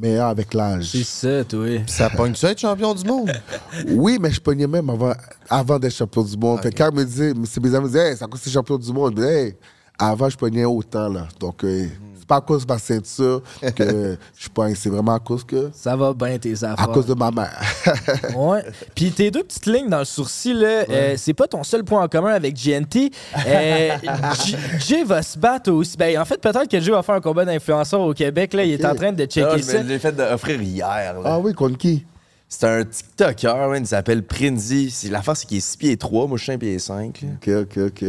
[0.00, 0.90] meilleur avec l'âge.
[0.92, 1.66] C'est ça, toi.
[1.86, 3.32] Ça pogne-tu être champion du monde?
[3.88, 5.12] Oui, mais je pognais même avant,
[5.48, 6.60] avant d'être champion du monde.
[6.62, 8.46] Fait que quand me disait, c'est mes amis me disaient, hey, c'est à cause que
[8.46, 9.12] c'est champion du monde?
[9.16, 9.54] Je disais, hey,
[9.98, 11.26] avant, je pognais autant, là.
[11.40, 11.86] Donc, euh,
[12.26, 13.40] c'est pas à cause de ma ceinture
[13.76, 15.70] que je pogne, c'est vraiment à cause que.
[15.72, 16.80] Ça va bien tes affaires.
[16.90, 17.60] À cause de ma mère.
[18.36, 18.64] Ouais.
[18.94, 22.02] Puis tes deux petites lignes dans le sourcil, là, euh, c'est pas ton seul point
[22.02, 23.10] en commun avec GNT.
[23.46, 23.90] Euh,
[24.80, 25.96] Jay va se battre aussi.
[25.96, 28.52] Ben, en fait, peut-être que Jay va faire un combat d'influenceur au Québec.
[28.54, 28.64] Là.
[28.64, 29.82] Il est en train de Ah, checker je ça.
[29.82, 31.14] me l'ai fait offrir hier.
[31.14, 31.20] là.
[31.24, 32.04] ah oui, contre qui?
[32.48, 34.90] C'est un TikToker, man, il s'appelle Prinzy.
[34.90, 37.22] C'est- L'affaire, c'est qu'il est 6 pieds 3, moi je suis 1 pied 5.
[37.22, 37.28] là.
[37.62, 38.04] Ok, ok, ok.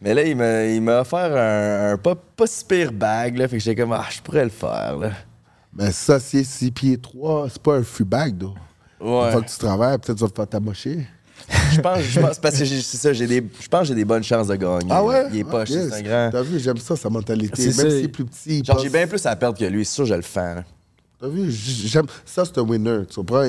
[0.00, 3.48] Mais là, il m'a, il m'a offert un, un pas, pas si pire bag, là.
[3.48, 5.10] Fait que j'étais comme, ah, je pourrais le faire, là.
[5.76, 8.56] Mais ça, c'est 6 pieds 3, c'est pas un free bag, donc.
[9.00, 9.26] Ouais.
[9.26, 11.06] Une fois que tu travailles, peut-être tu vas te faire tamocher.
[11.72, 13.94] Je pense, je pense parce que j'ai- c'est ça, j'ai des, je pense que j'ai
[13.94, 14.88] des bonnes chances de gagner.
[14.90, 15.24] Ah ouais?
[15.32, 15.92] Il est pas Ah, yes.
[15.92, 16.28] un grand.
[16.32, 17.70] T'as vu, j'aime ça, sa mentalité.
[17.72, 19.84] C'est Même s'il est plus petit, Genre, pense- j'ai bien plus à perdre que lui,
[19.84, 20.56] c'est sûr, je le fais.
[20.56, 20.64] là.
[21.18, 22.06] T'as vu, j'aime.
[22.26, 23.00] Ça, c'est un winner.
[23.08, 23.48] Tu comprends?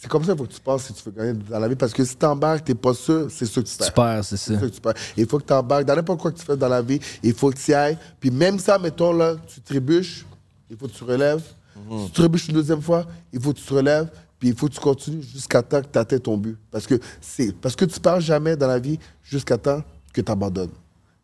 [0.00, 1.74] C'est comme ça qu'il faut que tu penses si tu veux gagner dans la vie.
[1.74, 3.86] Parce que si t'embarques, t'es pas sûr, c'est sûr que tu perds.
[3.86, 4.44] Super, c'est ça.
[4.52, 4.94] C'est sûr que tu perds.
[5.16, 7.00] Il faut que tu embarques dans n'importe quoi que tu fais dans la vie.
[7.22, 7.98] Il faut que tu y ailles.
[8.20, 10.24] Puis même ça, mettons, là, tu trébuches,
[10.70, 11.42] il faut que tu relèves.
[11.90, 11.98] Mhm.
[11.98, 14.08] Si tu trébuches une deuxième fois, il faut que tu te relèves.
[14.38, 16.56] Puis il faut que tu continues jusqu'à temps que tu atteins ton but.
[16.70, 19.82] Parce que, c'est, parce que tu perds jamais dans la vie jusqu'à temps
[20.12, 20.70] que tu abandonnes.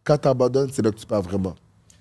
[0.03, 1.55] Quand tu abandonnes, c'est là que tu perds vraiment.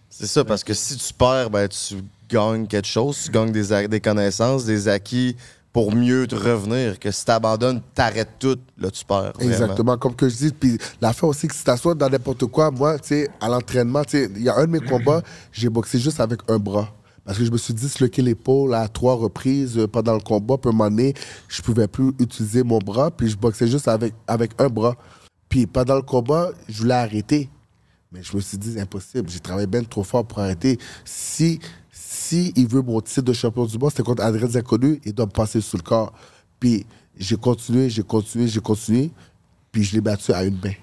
[0.10, 3.88] C'est ça, parce que si tu perds, ben, tu gagnes quelque chose, tu gagnes des,
[3.88, 5.36] des connaissances, des acquis
[5.74, 7.00] pour mieux te revenir.
[7.00, 9.34] Que si tu abandonnes, t'arrêtes tout, là, tu perds.
[9.40, 10.52] Exactement, comme que je dis.
[10.52, 14.12] Puis l'affaire aussi, que si t'assois dans n'importe quoi, moi, tu sais, à l'entraînement, tu
[14.12, 16.94] sais, il y a un de mes combats, j'ai boxé juste avec un bras.
[17.26, 20.58] Parce que je me suis disloqué l'épaule à trois reprises euh, pendant le combat.
[20.58, 21.14] Puis à un moment donné,
[21.48, 23.10] je pouvais plus utiliser mon bras.
[23.12, 24.96] Puis je boxais juste avec, avec un bras.
[25.50, 27.50] Puis pendant le combat, je voulais arrêter.
[28.12, 29.30] Mais je me suis dit, impossible.
[29.30, 30.78] J'ai travaillé bien trop fort pour arrêter.
[31.06, 31.60] Si,
[32.24, 35.26] si il veut mon titre de champion du monde, c'était contre Adrien Zaconnu, il doit
[35.26, 36.14] me passer sous le corps.
[36.60, 36.86] Puis
[37.18, 39.12] j'ai continué, j'ai continué, j'ai continué.
[39.72, 40.74] Puis je l'ai battu à une main.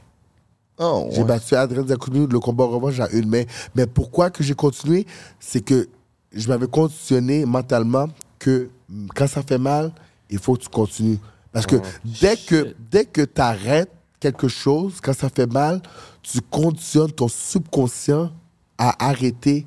[0.79, 3.45] Oh, J'ai battu Adrien Zacouni, le combat revanche à une main.
[3.75, 5.07] Mais pourquoi que j'ai continué?
[5.39, 5.89] C'est que
[6.33, 8.69] je m'avais conditionné mentalement que
[9.15, 9.93] quand ça fait mal,
[10.31, 11.19] il faut que tu continues.
[11.53, 15.81] Parce que dès que, dès que tu arrêtes quelque chose, quand ça fait mal,
[16.23, 18.31] tu conditionnes ton subconscient
[18.79, 19.67] à arrêter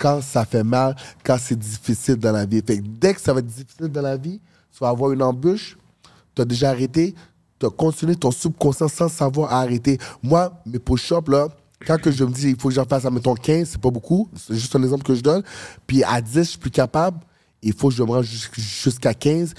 [0.00, 2.62] quand ça fait mal, quand c'est difficile dans la vie.
[2.62, 4.40] Dès que ça va être difficile dans la vie,
[4.72, 5.76] tu vas avoir une embûche,
[6.34, 7.14] tu as déjà arrêté,
[7.58, 9.98] tu as continué ton subconscient sans savoir arrêter.
[10.22, 11.30] Moi, mes push-ups,
[11.86, 14.28] quand que je me dis il faut que j'en fasse, mettons 15, c'est pas beaucoup,
[14.36, 15.42] c'est juste un exemple que je donne.
[15.86, 17.18] Puis à 10, je suis plus capable,
[17.62, 19.52] il faut que je me rende jus- jusqu'à 15.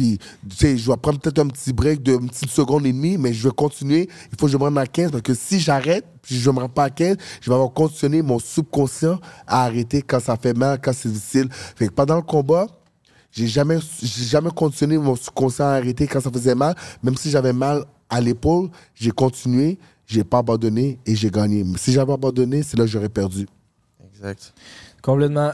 [0.00, 2.92] Puis, tu sais, je vais prendre peut-être un petit break de une petite seconde et
[2.92, 4.08] demie, mais je vais continuer.
[4.32, 6.54] Il faut que je me rende à 15 parce que si j'arrête, puis je ne
[6.54, 10.38] me rends pas à 15, je vais avoir conditionné mon subconscient à arrêter quand ça
[10.38, 11.48] fait mal, quand c'est difficile.
[11.50, 12.66] Fait que pendant le combat,
[13.30, 16.74] j'ai jamais, jamais conditionné mon subconscient à arrêter quand ça faisait mal.
[17.02, 21.62] Même si j'avais mal à l'épaule, j'ai continué, j'ai pas abandonné et j'ai gagné.
[21.76, 23.46] Si j'avais abandonné, c'est là que j'aurais perdu.
[24.14, 24.54] Exact.
[25.02, 25.52] Complètement.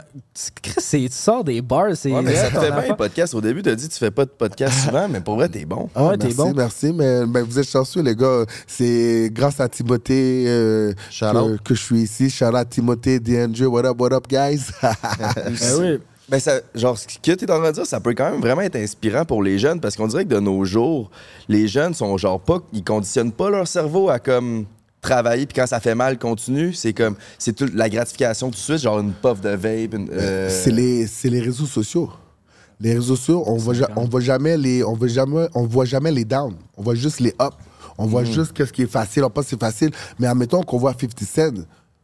[0.63, 2.11] Chris, tu sors des bars, c'est.
[2.11, 3.35] Ouais, mais ça te fait bien, les podcasts.
[3.35, 5.65] Au début, t'as dit que tu fais pas de podcast souvent, mais pour vrai, t'es
[5.65, 5.89] bon.
[5.95, 6.53] Ah ouais, t'es merci, bon.
[6.55, 8.45] merci, mais, mais vous êtes chanceux, les gars.
[8.67, 10.93] C'est grâce à Timothée euh,
[11.65, 12.31] que je suis ici.
[12.31, 14.71] Shout out Timothée, DNJ, what up, what up, guys?
[15.37, 15.99] Ben oui.
[16.29, 18.41] Ben ça, genre, ce que tu es en train de dire, ça peut quand même
[18.41, 21.09] vraiment être inspirant pour les jeunes parce qu'on dirait que de nos jours,
[21.49, 24.67] les jeunes sont genre pas, ils conditionnent pas leur cerveau à comme
[25.07, 26.73] travailler puis quand ça fait mal, continue.
[26.75, 29.95] C'est comme, c'est toute la gratification tout de suite, genre une puff de vape.
[29.95, 32.11] une, euh, C'est les, c'est les réseaux sociaux.
[32.81, 35.85] Les réseaux sociaux, on voit, ja- on voit jamais les, on voit jamais, on voit
[35.87, 36.57] jamais les downs.
[36.77, 37.55] On voit juste les up.
[37.99, 39.25] On voit juste qu'est-ce qui est facile.
[39.25, 39.91] On pense que c'est facile.
[40.19, 41.63] Mais admettons qu'on voit 50 Cent.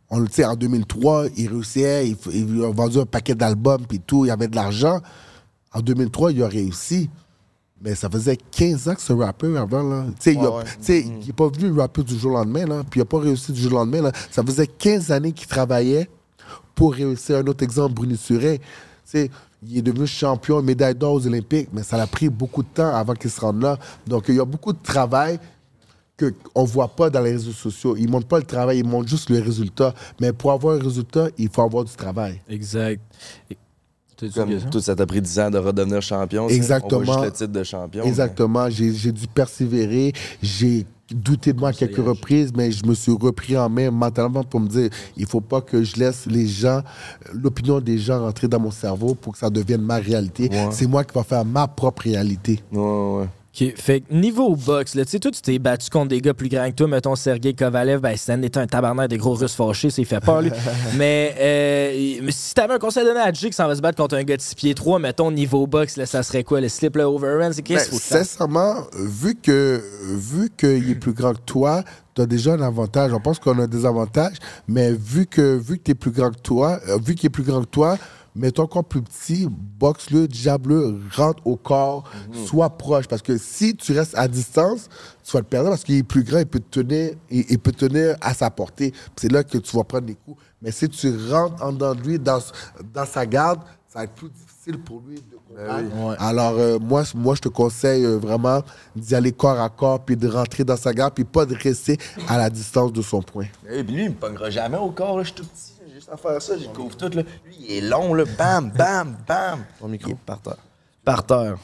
[0.09, 3.99] On, le sait, en 2003, il réussissait, il, il a vendu un paquet d'albums, puis
[4.01, 5.01] tout, il avait de l'argent.
[5.75, 7.11] En 2003, il a réussi.
[7.85, 10.05] Mais ça faisait 15 ans que ce rappeur avant, là.
[10.21, 11.25] Tu sais, il Ouais, ouais.
[11.27, 12.83] n'est pas venu rapper du jour au lendemain, là.
[12.89, 14.13] Puis il n'a pas réussi du jour au lendemain, là.
[14.31, 16.09] Ça faisait 15 années qu'il travaillait
[16.77, 17.39] pour réussir.
[17.39, 18.59] Un autre exemple, Bruni Suret.
[18.59, 18.65] Tu
[19.05, 19.31] sais,
[19.67, 22.95] il est devenu champion, médaille d'or aux Olympiques, mais ça a pris beaucoup de temps
[22.95, 23.79] avant qu'il se rende là.
[24.07, 25.39] Donc, il y a beaucoup de travail
[26.19, 27.97] qu'on ne voit pas dans les réseaux sociaux.
[27.97, 29.93] Ils ne montrent pas le travail, ils montrent juste le résultat.
[30.21, 32.41] Mais pour avoir un résultat, il faut avoir du travail.
[32.49, 33.01] Exact.
[34.31, 34.95] Comme tout, ça?
[34.95, 36.49] t'a pris 10 ans de redevenir champion.
[36.49, 37.01] Exactement.
[37.01, 38.05] On voit juste le titre de champion.
[38.05, 38.71] Exactement.
[38.71, 40.13] J'ai j'ai dû persévérer.
[40.43, 44.45] J'ai douté de moi à quelques reprises, mais je me suis repris en main mentalement
[44.45, 46.83] pour me dire il faut pas que je laisse les gens,
[47.35, 50.51] l'opinion des gens rentrer dans mon cerveau pour que ça devienne ma réalité.
[50.71, 52.61] C'est moi qui va faire ma propre réalité.
[52.73, 53.27] ouais.
[53.55, 53.75] OK.
[53.77, 56.49] Fait que niveau boxe, là, tu sais, toi, tu t'es battu contre des gars plus
[56.49, 56.89] grands que toi.
[56.89, 60.41] Mettons, Sergei Kovalev, ben, c'est était un tabarnak des gros russes fâchés, c'est fait peur,
[60.41, 60.51] lui.
[60.97, 63.83] mais, euh, mais si t'avais un conseil à donner à Jake qui s'en va se
[63.83, 66.61] battre contre un gars de 6 pieds 3, mettons, niveau boxe, là, ça serait quoi?
[66.63, 67.53] Le slip, le overhand?
[67.53, 68.19] C'est qu'est-ce Ben, qu'il faut faire?
[68.25, 69.83] sincèrement, vu que
[70.17, 71.83] vu qu'il est plus grand que toi,
[72.15, 73.13] tu as déjà un avantage.
[73.13, 74.37] On pense qu'on a des avantages,
[74.67, 77.31] mais vu que vu que tu es plus grand que toi, euh, vu qu'il est
[77.31, 77.99] plus grand que toi,
[78.35, 82.05] mets-toi encore plus petit, boxe-le, diable-le, rentre au corps,
[82.47, 83.07] sois proche.
[83.07, 84.89] Parce que si tu restes à distance,
[85.23, 87.59] tu vas le perdre parce qu'il est plus grand, il peut te tenir, il, il
[87.59, 88.93] peut te tenir à sa portée.
[89.17, 90.41] C'est là que tu vas prendre des coups.
[90.61, 92.39] Mais si tu rentres en dedans de lui, dans,
[92.95, 96.23] dans sa garde, ça va être plus difficile pour lui de combattre.
[96.23, 98.63] Alors, euh, moi, je te conseille euh, vraiment
[98.97, 101.99] d'y aller corps à corps, puis de rentrer dans sa garde, puis pas de rester
[102.27, 103.49] à la distance de son point.
[103.69, 105.25] Et puis lui, il me pognera jamais au corps, là.
[105.25, 105.72] Je suis tout petit,
[106.03, 107.23] juste à faire ça, je couvre tout, là.
[107.45, 108.25] Lui, il est long, là.
[108.37, 109.65] Bam, bam, bam.
[109.79, 110.11] Ton micro.
[110.11, 110.57] Il est par terre.
[111.05, 111.59] Par terre.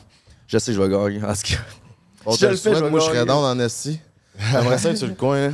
[0.46, 1.24] Je sais, je vais gagner.
[1.24, 2.36] En tout cas.
[2.38, 3.26] Je le fais, je moi, je serais gagner.
[3.26, 4.00] down en esti.
[4.52, 5.52] J'aimerais ça être sur le coin, là.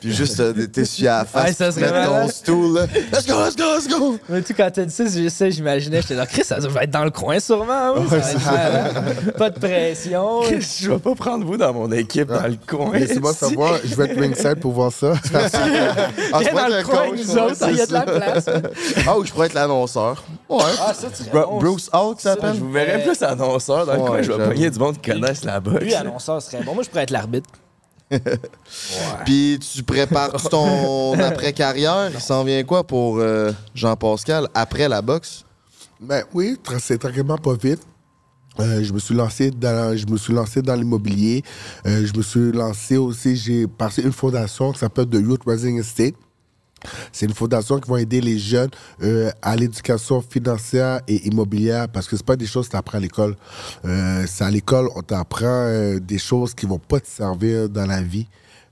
[0.00, 1.44] Puis juste euh, t'essuyer à la face.
[1.46, 2.86] Ouais, ça serait mettre ton stool, là.
[3.12, 4.18] Let's go, let's go, let's go!
[4.28, 6.90] Mais tu, quand t'as dit ça, je sais, j'imaginais, j'étais là, Chris, ça va être
[6.90, 7.94] dans le coin sûrement.
[7.96, 9.34] Oui, ça va être malade.
[9.38, 10.42] Pas de pression.
[10.42, 12.98] Je vais pas prendre vous dans mon équipe, dans le coin.
[12.98, 15.12] Laissez-moi savoir, je vais être ringside pour voir ça.
[15.34, 17.86] Ah, tu Viens pourrais dans être le coin, coach, nous ouais, autres, il y a
[17.86, 18.44] de la c'est place.
[18.44, 18.52] ça.
[19.06, 20.24] Ah, ou je pourrais être l'annonceur.
[20.48, 20.62] Ouais.
[20.84, 22.54] Ah, ça, tu Bru- Bruce Hawk Ça, s'appelle?
[22.56, 24.22] je vous verrais plus annonceur dans le Ouais, coin.
[24.22, 24.50] Je vais j'avoue.
[24.50, 25.84] pogner du monde qui connaissent la boxe.
[25.84, 26.74] Lui, annonceur serait bon.
[26.74, 27.48] Moi, je pourrais être l'arbitre.
[29.24, 32.10] Puis tu prépares ton après-carrière?
[32.12, 35.44] Il s'en vient quoi pour euh, Jean-Pascal après la boxe?
[36.00, 37.80] Ben oui, c'est tranquillement pas vite.
[38.60, 41.42] Euh, je me suis lancé dans je me suis lancé dans l'immobilier.
[41.86, 45.78] Euh, je me suis lancé aussi, j'ai passé une fondation qui s'appelle The Youth Rising
[45.78, 46.14] Estate.
[47.12, 48.70] C'est une fondation qui va aider les jeunes
[49.02, 52.98] euh, à l'éducation financière et immobilière parce que c'est pas des choses que tu apprends
[52.98, 53.36] à l'école.
[53.84, 57.86] Euh, c'est à l'école, on t'apprend euh, des choses qui vont pas te servir dans
[57.86, 58.26] la vie.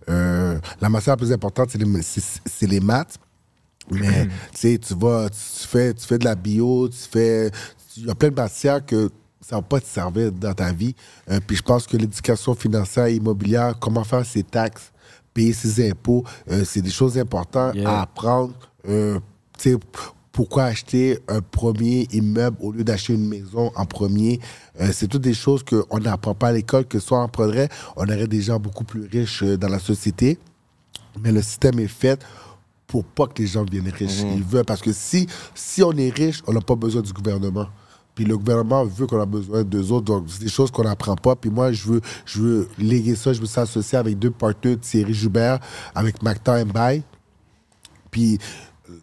[0.09, 3.17] La matière la plus importante, c'est les, maths.
[3.93, 7.49] Mais tu sais, tu vas, tu fais, tu fais de la bio, tu fais.
[7.97, 9.09] Il y a plein de matières que
[9.41, 10.97] ça va pas te servir dans ta vie.
[11.47, 14.91] Puis je pense que l'éducation financière et immobilière, comment faire ses taxes,
[15.35, 17.89] payer ses impôts, euh, c'est des choses importantes Yeah.
[17.91, 18.55] à apprendre.
[18.89, 19.18] Euh,
[19.59, 19.76] tu sais,
[20.33, 24.41] pourquoi acheter un premier immeuble au lieu d'acheter une maison en premier?
[24.81, 28.05] Euh, c'est toutes des choses qu'on n'apprend pas à l'école, que soit on apprendrait, on
[28.05, 30.39] aurait des gens beaucoup plus riches euh, dans la société.
[31.22, 32.20] Mais le système est fait
[32.87, 34.20] pour pas que les gens deviennent riches.
[34.35, 37.66] Ils veulent, parce que si, si on est riche, on n'a pas besoin du gouvernement.
[38.21, 40.05] Puis le gouvernement veut qu'on a besoin d'eux autres.
[40.05, 41.37] Donc, c'est des choses qu'on n'apprend pas.
[41.37, 43.33] Puis moi, je veux, je veux léguer ça.
[43.33, 45.59] Je veux s'associer avec deux partenaires, Thierry Joubert,
[45.95, 47.03] avec Macta Mbaye.
[48.11, 48.37] Puis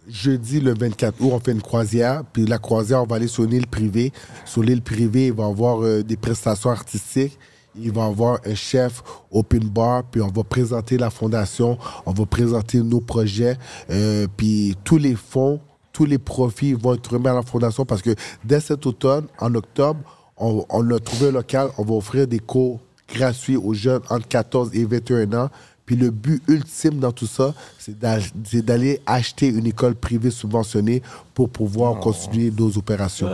[0.07, 2.26] jeudi, le 24 août, on fait une croisière.
[2.32, 4.13] Puis la croisière, on va aller sur une île privée.
[4.45, 7.39] Sur l'île privée, il va y avoir euh, des prestations artistiques.
[7.76, 9.01] Il va y avoir un chef
[9.32, 13.57] open bar, puis on va présenter la fondation, on va présenter nos projets,
[13.89, 15.59] euh, puis tous les fonds,
[15.97, 19.55] tous les profits vont être remis à la fondation parce que dès cet automne, en
[19.55, 19.99] octobre,
[20.37, 22.79] on, on a trouvé un local, on va offrir des cours
[23.11, 25.49] gratuits aux jeunes entre 14 et 21 ans.
[25.87, 30.29] Puis le but ultime dans tout ça, c'est d'a- c'est d'aller acheter une école privée
[30.29, 31.01] subventionnée
[31.33, 33.27] pour pouvoir continuer nos opérations.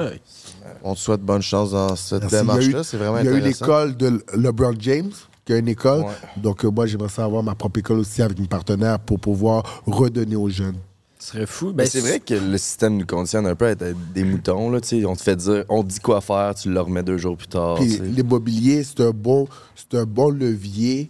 [0.85, 2.29] On te souhaite bonne chance dans cette Merci.
[2.29, 2.83] Il y a eu- démarche-là.
[2.85, 5.11] C'est vraiment Il y a eu l'école de LeBron James,
[5.43, 6.05] qui a une école.
[6.37, 9.81] Donc, euh, moi, j'aimerais ça avoir ma propre école aussi avec une partenaire pour pouvoir
[9.85, 10.77] redonner aux jeunes.
[11.23, 11.71] Ce serait fou.
[11.71, 14.69] Ben, c'est vrai que le système nous conditionne un peu à être des moutons.
[14.69, 15.05] Là, tu sais.
[15.05, 17.47] on te fait dire, on te dit quoi faire, tu le remets deux jours plus
[17.47, 17.79] tard.
[17.81, 21.09] L'immobilier, c'est un, bon, c'est un bon levier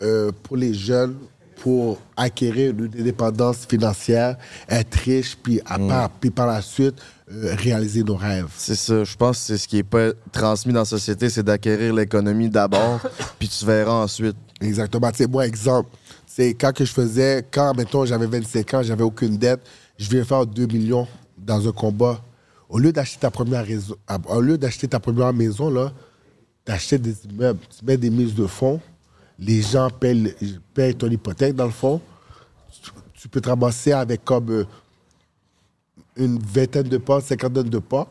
[0.00, 1.16] euh, pour les jeunes
[1.56, 4.36] pour acquérir une indépendance financière,
[4.68, 5.88] être riche, puis, à Mm.
[5.88, 6.94] part- puis par la suite,
[7.30, 8.48] euh, réaliser nos rêves.
[8.56, 9.04] C'est ça.
[9.04, 12.48] Je pense que c'est ce qui est pas transmis dans la société, c'est d'acquérir l'économie
[12.48, 13.00] d'abord,
[13.38, 14.34] puis tu verras ensuite.
[14.60, 15.10] Exactement.
[15.12, 15.90] Tu sais, moi, exemple,
[16.34, 19.60] C'est quand que je faisais, quand, mettons, j'avais 25 ans, j'avais aucune dette,
[19.98, 21.06] je viens faire 2 millions
[21.36, 22.24] dans un combat.
[22.70, 23.66] Au lieu d'acheter ta première
[24.98, 25.92] première maison, là,
[26.64, 28.80] t'achètes des immeubles, tu mets des mises de fonds,
[29.38, 30.34] les gens payent,
[30.72, 32.00] payent ton hypothèque dans le fond.
[33.12, 34.64] Tu, peux te ramasser avec comme euh,
[36.16, 38.08] une vingtaine de pas, cinquantaine de pas.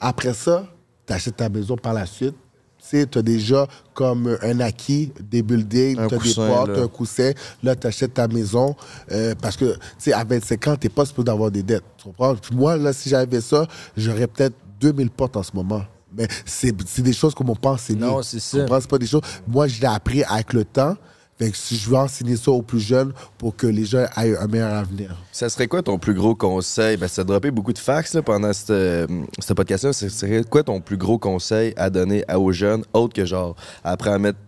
[0.00, 0.66] Après ça,
[1.06, 2.34] tu achètes ta maison par la suite.
[2.80, 6.82] Tu sais, tu as déjà comme un acquis, des buildings, tu as des portes, là.
[6.82, 7.32] un coussin.
[7.62, 8.74] Là, tu achètes ta maison
[9.12, 11.84] euh, parce que, tu sais, à 25 ans, tu n'es pas supposé d'avoir des dettes.
[11.98, 12.34] Tu comprends?
[12.52, 13.66] Moi, là, si j'avais ça,
[13.96, 15.82] j'aurais peut-être 2000 portes en ce moment.
[16.16, 16.72] Mais c'est
[17.02, 18.00] des choses qu'on m'a pas enseignées.
[18.00, 18.58] Non, c'est ça.
[18.58, 18.80] Tu comprends?
[18.80, 19.22] C'est pas des choses.
[19.46, 20.96] Moi, je l'ai appris avec le temps.
[21.40, 24.36] Fait que si je veux enseigner ça aux plus jeunes pour que les gens aient
[24.36, 25.16] un meilleur avenir.
[25.32, 26.98] Ça serait quoi ton plus gros conseil?
[26.98, 29.06] Ben, ça a droppé beaucoup de fax là, pendant cette, euh,
[29.38, 29.94] ce podcast-là.
[29.94, 33.56] Ça serait quoi ton plus gros conseil à donner à- aux jeunes, autre que genre,
[33.82, 34.38] après à mettre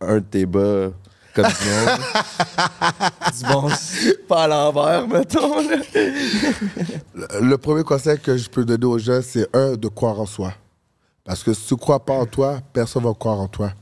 [0.00, 0.88] un de tes bas
[1.36, 2.00] comme du monde?
[3.38, 3.68] du bon,
[4.26, 5.56] pas à l'envers, mettons.
[5.62, 5.76] là.
[7.14, 10.26] Le, le premier conseil que je peux donner aux gens, c'est un, de croire en
[10.26, 10.52] soi.
[11.24, 13.72] Parce que si tu ne crois pas en toi, personne ne va croire en toi.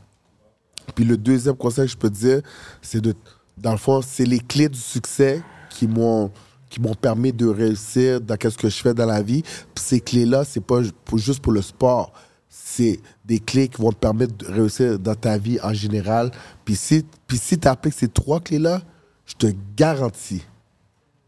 [0.95, 2.41] Puis le deuxième conseil que je peux te dire,
[2.83, 3.15] c'est de,
[3.57, 6.31] dans le fond, c'est les clés du succès qui m'ont
[6.69, 9.43] qui m'ont permis de réussir dans ce que je fais dans la vie.
[9.43, 10.83] Puis ces clés-là, c'est pas
[11.15, 12.13] juste pour le sport.
[12.49, 16.31] C'est des clés qui vont te permettre de réussir dans ta vie en général.
[16.65, 18.83] Puis si, puis si tu appliques ces trois clés-là,
[19.25, 20.43] je te garantis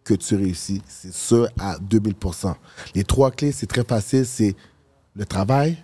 [0.05, 0.83] que tu réussis.
[0.87, 2.55] C'est sûr à 2000%
[2.95, 4.27] Les trois clés, c'est très facile.
[4.27, 4.55] C'est
[5.15, 5.79] le travail,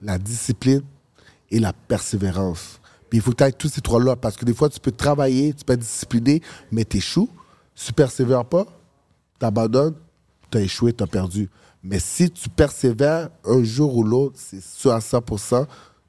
[0.00, 0.82] la discipline
[1.52, 2.80] et la persévérance.
[3.08, 5.52] Puis il faut que tu tous ces trois-là parce que des fois, tu peux travailler,
[5.52, 6.42] tu peux être discipliné,
[6.72, 7.28] mais tu échoues.
[7.74, 8.66] Si tu persévères pas,
[9.38, 9.94] tu abandonnes,
[10.50, 11.48] tu as échoué, tu as perdu.
[11.84, 15.66] Mais si tu persévères un jour ou l'autre, c'est sûr à 100%,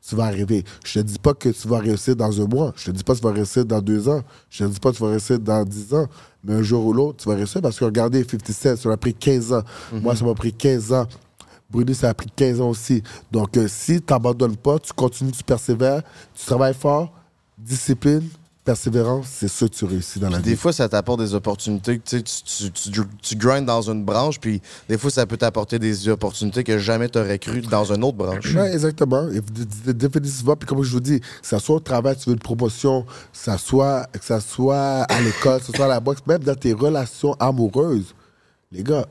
[0.07, 0.63] tu vas arriver.
[0.85, 2.73] Je te dis pas que tu vas réussir dans un mois.
[2.75, 4.21] Je te dis pas que tu vas réussir dans deux ans.
[4.49, 6.07] Je te dis pas que tu vas réussir dans dix ans.
[6.43, 8.97] Mais un jour ou l'autre, tu vas réussir parce que regardez, 50 Cent, ça m'a
[8.97, 9.63] pris 15 ans.
[9.91, 11.07] Moi, ça m'a pris 15 ans.
[11.73, 13.03] Bruni, ça a pris 15 ans aussi.
[13.31, 16.01] Donc, euh, si tu n'abandonnes pas, tu continues, tu persévères,
[16.33, 17.11] tu travailles fort,
[17.57, 18.21] discipline,
[18.63, 20.55] persévérance, c'est ça que tu réussis dans la Des vie.
[20.55, 21.99] fois, ça t'apporte des opportunités.
[21.99, 25.79] Tu, tu, tu, tu, tu grindes dans une branche, puis des fois, ça peut t'apporter
[25.79, 28.55] des opportunités que jamais t'aurais cru dans une autre branche.
[28.55, 29.27] Oui, exactement.
[29.85, 30.55] Définitivement.
[30.55, 33.09] Puis comme je vous dis, que ça soit au travail, tu veux une promotion, que
[33.33, 36.55] ça soit, que ça soit à l'école, que ce soit à la boxe, même dans
[36.55, 38.13] tes relations amoureuses,
[38.71, 39.05] les gars,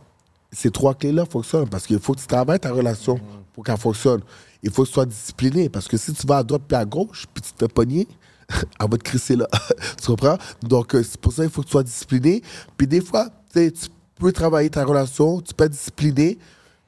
[0.53, 3.18] ces trois clés-là fonctionnent parce qu'il faut que tu travailles ta relation
[3.53, 4.20] pour qu'elle fonctionne.
[4.62, 6.84] Il faut que tu sois discipliné parce que si tu vas à droite puis à
[6.84, 8.07] gauche, puis tu te fais pogner,
[8.50, 9.48] elle va te crisser là.
[10.00, 10.36] tu comprends?
[10.62, 12.42] Donc, euh, c'est pour ça qu'il faut que tu sois discipliné.
[12.76, 13.72] Puis des fois, tu
[14.16, 16.38] peux travailler ta relation, tu peux être discipliné,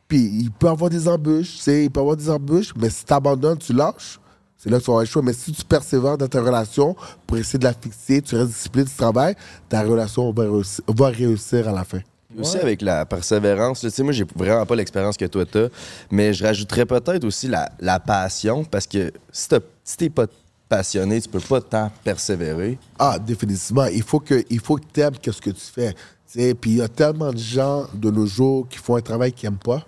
[0.07, 3.59] puis il peut avoir des embûches, il peut avoir des embûches, mais si tu abandonnes,
[3.59, 4.21] tu lâches,
[4.57, 5.23] c'est là que tu vas avoir choix.
[5.23, 6.95] Mais si tu persévères dans ta relation
[7.27, 9.35] pour essayer de la fixer, tu restes discipliné, tu travailles,
[9.69, 12.01] ta relation va réussir à la fin.
[12.41, 15.69] Aussi avec la persévérance, tu sais, moi j'ai vraiment pas l'expérience que toi t'as,
[16.11, 20.27] mais je rajouterais peut-être aussi la, la passion, parce que si t'as- si t'es pas
[20.69, 22.79] passionné, tu peux pas tant persévérer.
[22.99, 23.85] Ah, définitivement.
[23.87, 25.95] Il faut que, il faut que tu aimes ce que tu fais.
[26.55, 29.49] Puis il y a tellement de gens de nos jours qui font un travail qu'ils
[29.49, 29.87] n'aiment pas.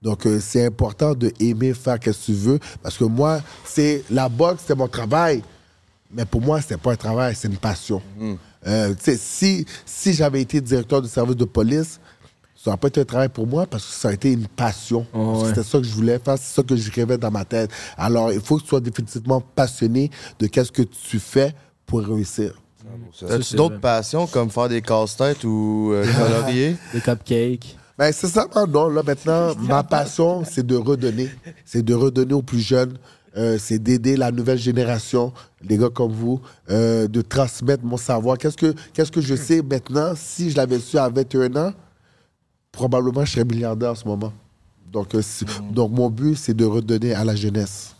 [0.00, 2.58] Donc, euh, c'est important de aimer faire ce que tu veux.
[2.82, 5.42] Parce que moi, c'est la boxe, c'est mon travail.
[6.10, 8.00] Mais pour moi, c'est pas un travail, c'est une passion.
[8.66, 12.00] Euh, si si j'avais été directeur du service de police,
[12.56, 15.06] ça n'aurait pas été un travail pour moi parce que ça a été une passion.
[15.12, 17.70] Que C'était ça que je voulais faire, c'est ça que je rêvais dans ma tête.
[17.98, 21.54] Alors, il faut que tu sois définitivement passionné de qu'est-ce que tu fais
[21.84, 22.54] pour réussir.
[23.28, 26.76] As-tu d'autres passions comme faire des casse-têtes ou euh, colorier?
[26.92, 27.76] Des cupcakes.
[27.98, 28.88] Ben, c'est ça, non.
[28.88, 31.30] Là, maintenant, ma passion, c'est de redonner.
[31.64, 32.96] C'est de redonner aux plus jeunes.
[33.36, 35.32] Euh, c'est d'aider la nouvelle génération,
[35.68, 38.38] les gars comme vous, euh, de transmettre mon savoir.
[38.38, 40.12] Qu'est-ce que, qu'est-ce que je sais maintenant?
[40.16, 41.72] Si je l'avais su à 21 ans,
[42.70, 44.32] probablement je serais milliardaire en ce moment.
[44.92, 47.90] Donc, euh, si- donc mon but, c'est de redonner à la jeunesse.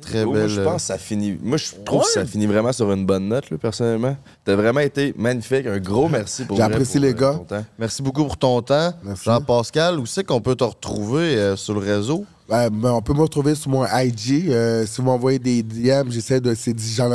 [0.00, 0.48] Très Moi, belle.
[0.48, 1.38] je euh, pense que ça finit.
[1.42, 4.16] Moi, je trouve que ça finit vraiment sur une bonne note, là, personnellement.
[4.46, 5.66] T'as vraiment été magnifique.
[5.66, 7.34] Un gros merci pour J'ai vrai, apprécié pour, les gars.
[7.34, 7.64] ton temps.
[7.78, 8.94] Merci beaucoup pour ton temps.
[9.22, 12.24] Jean-Pascal, où c'est qu'on peut te retrouver euh, sur le réseau?
[12.50, 14.48] Ben, on peut me retrouver sur mon IG.
[14.48, 16.52] euh, si vous m'envoyez des DM, j'essaie de.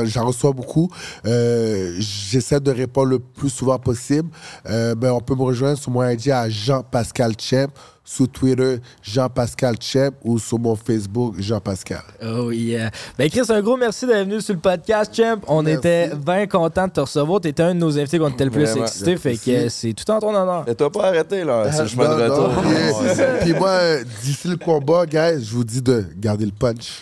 [0.06, 0.90] J'en reçois beaucoup.
[1.26, 4.30] Euh, j'essaie de répondre le plus souvent possible.
[4.70, 7.68] Euh, ben, on peut me rejoindre sur mon IG à Jean-Pascal Champ,
[8.08, 12.04] sur Twitter Jean-Pascal Champ ou sur mon Facebook Jean-Pascal.
[12.24, 12.92] Oh yeah.
[13.18, 15.38] Ben Chris, un gros merci d'être venu sur le podcast, Champ.
[15.48, 15.80] On Merci.
[15.80, 17.42] était bien content de te recevoir.
[17.42, 18.86] T'étais un de nos invités qu'on était le plus Vraiment.
[18.86, 19.18] excités.
[19.18, 20.64] Fait que c'est tout en ton honneur.
[20.68, 22.62] Mais t'as pas arrêté, là, sur le chemin de retour.
[22.62, 27.02] puis- Puis moi, euh, d'ici le combat, guys, je vous dis de garder le punch.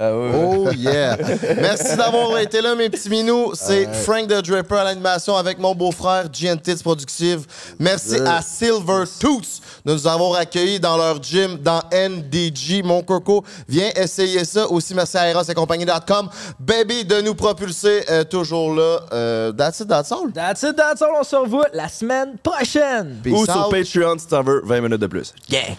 [0.00, 0.30] Ah ouais.
[0.32, 1.16] Oh yeah!
[1.60, 3.52] Merci d'avoir été là, mes petits minous.
[3.54, 7.44] C'est Frank the Draper à l'animation avec mon beau-frère, GNTits Productive.
[7.80, 12.84] Merci à Silver Tooth de nous avoir accueillis dans leur gym dans NDG.
[12.84, 14.68] Mon coco, viens essayer ça.
[14.68, 16.28] Aussi, merci à Eros et compagnie.com.
[16.60, 19.00] Baby, de nous propulser euh, toujours là.
[19.12, 20.30] Euh, that's it, that's all.
[20.32, 21.10] That's it, that's all.
[21.18, 23.18] On se revoit la semaine prochaine.
[23.24, 23.68] Peace Ou sur.
[23.68, 25.34] Patreon si t'en veux 20 minutes de plus.
[25.50, 25.74] Gang.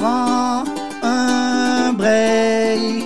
[0.00, 0.64] Prends
[1.02, 3.04] un break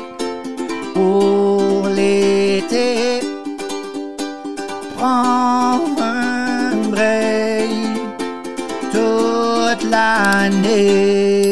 [0.94, 3.20] pour l'été.
[4.96, 7.98] Prends un break
[8.92, 11.43] toute l'année.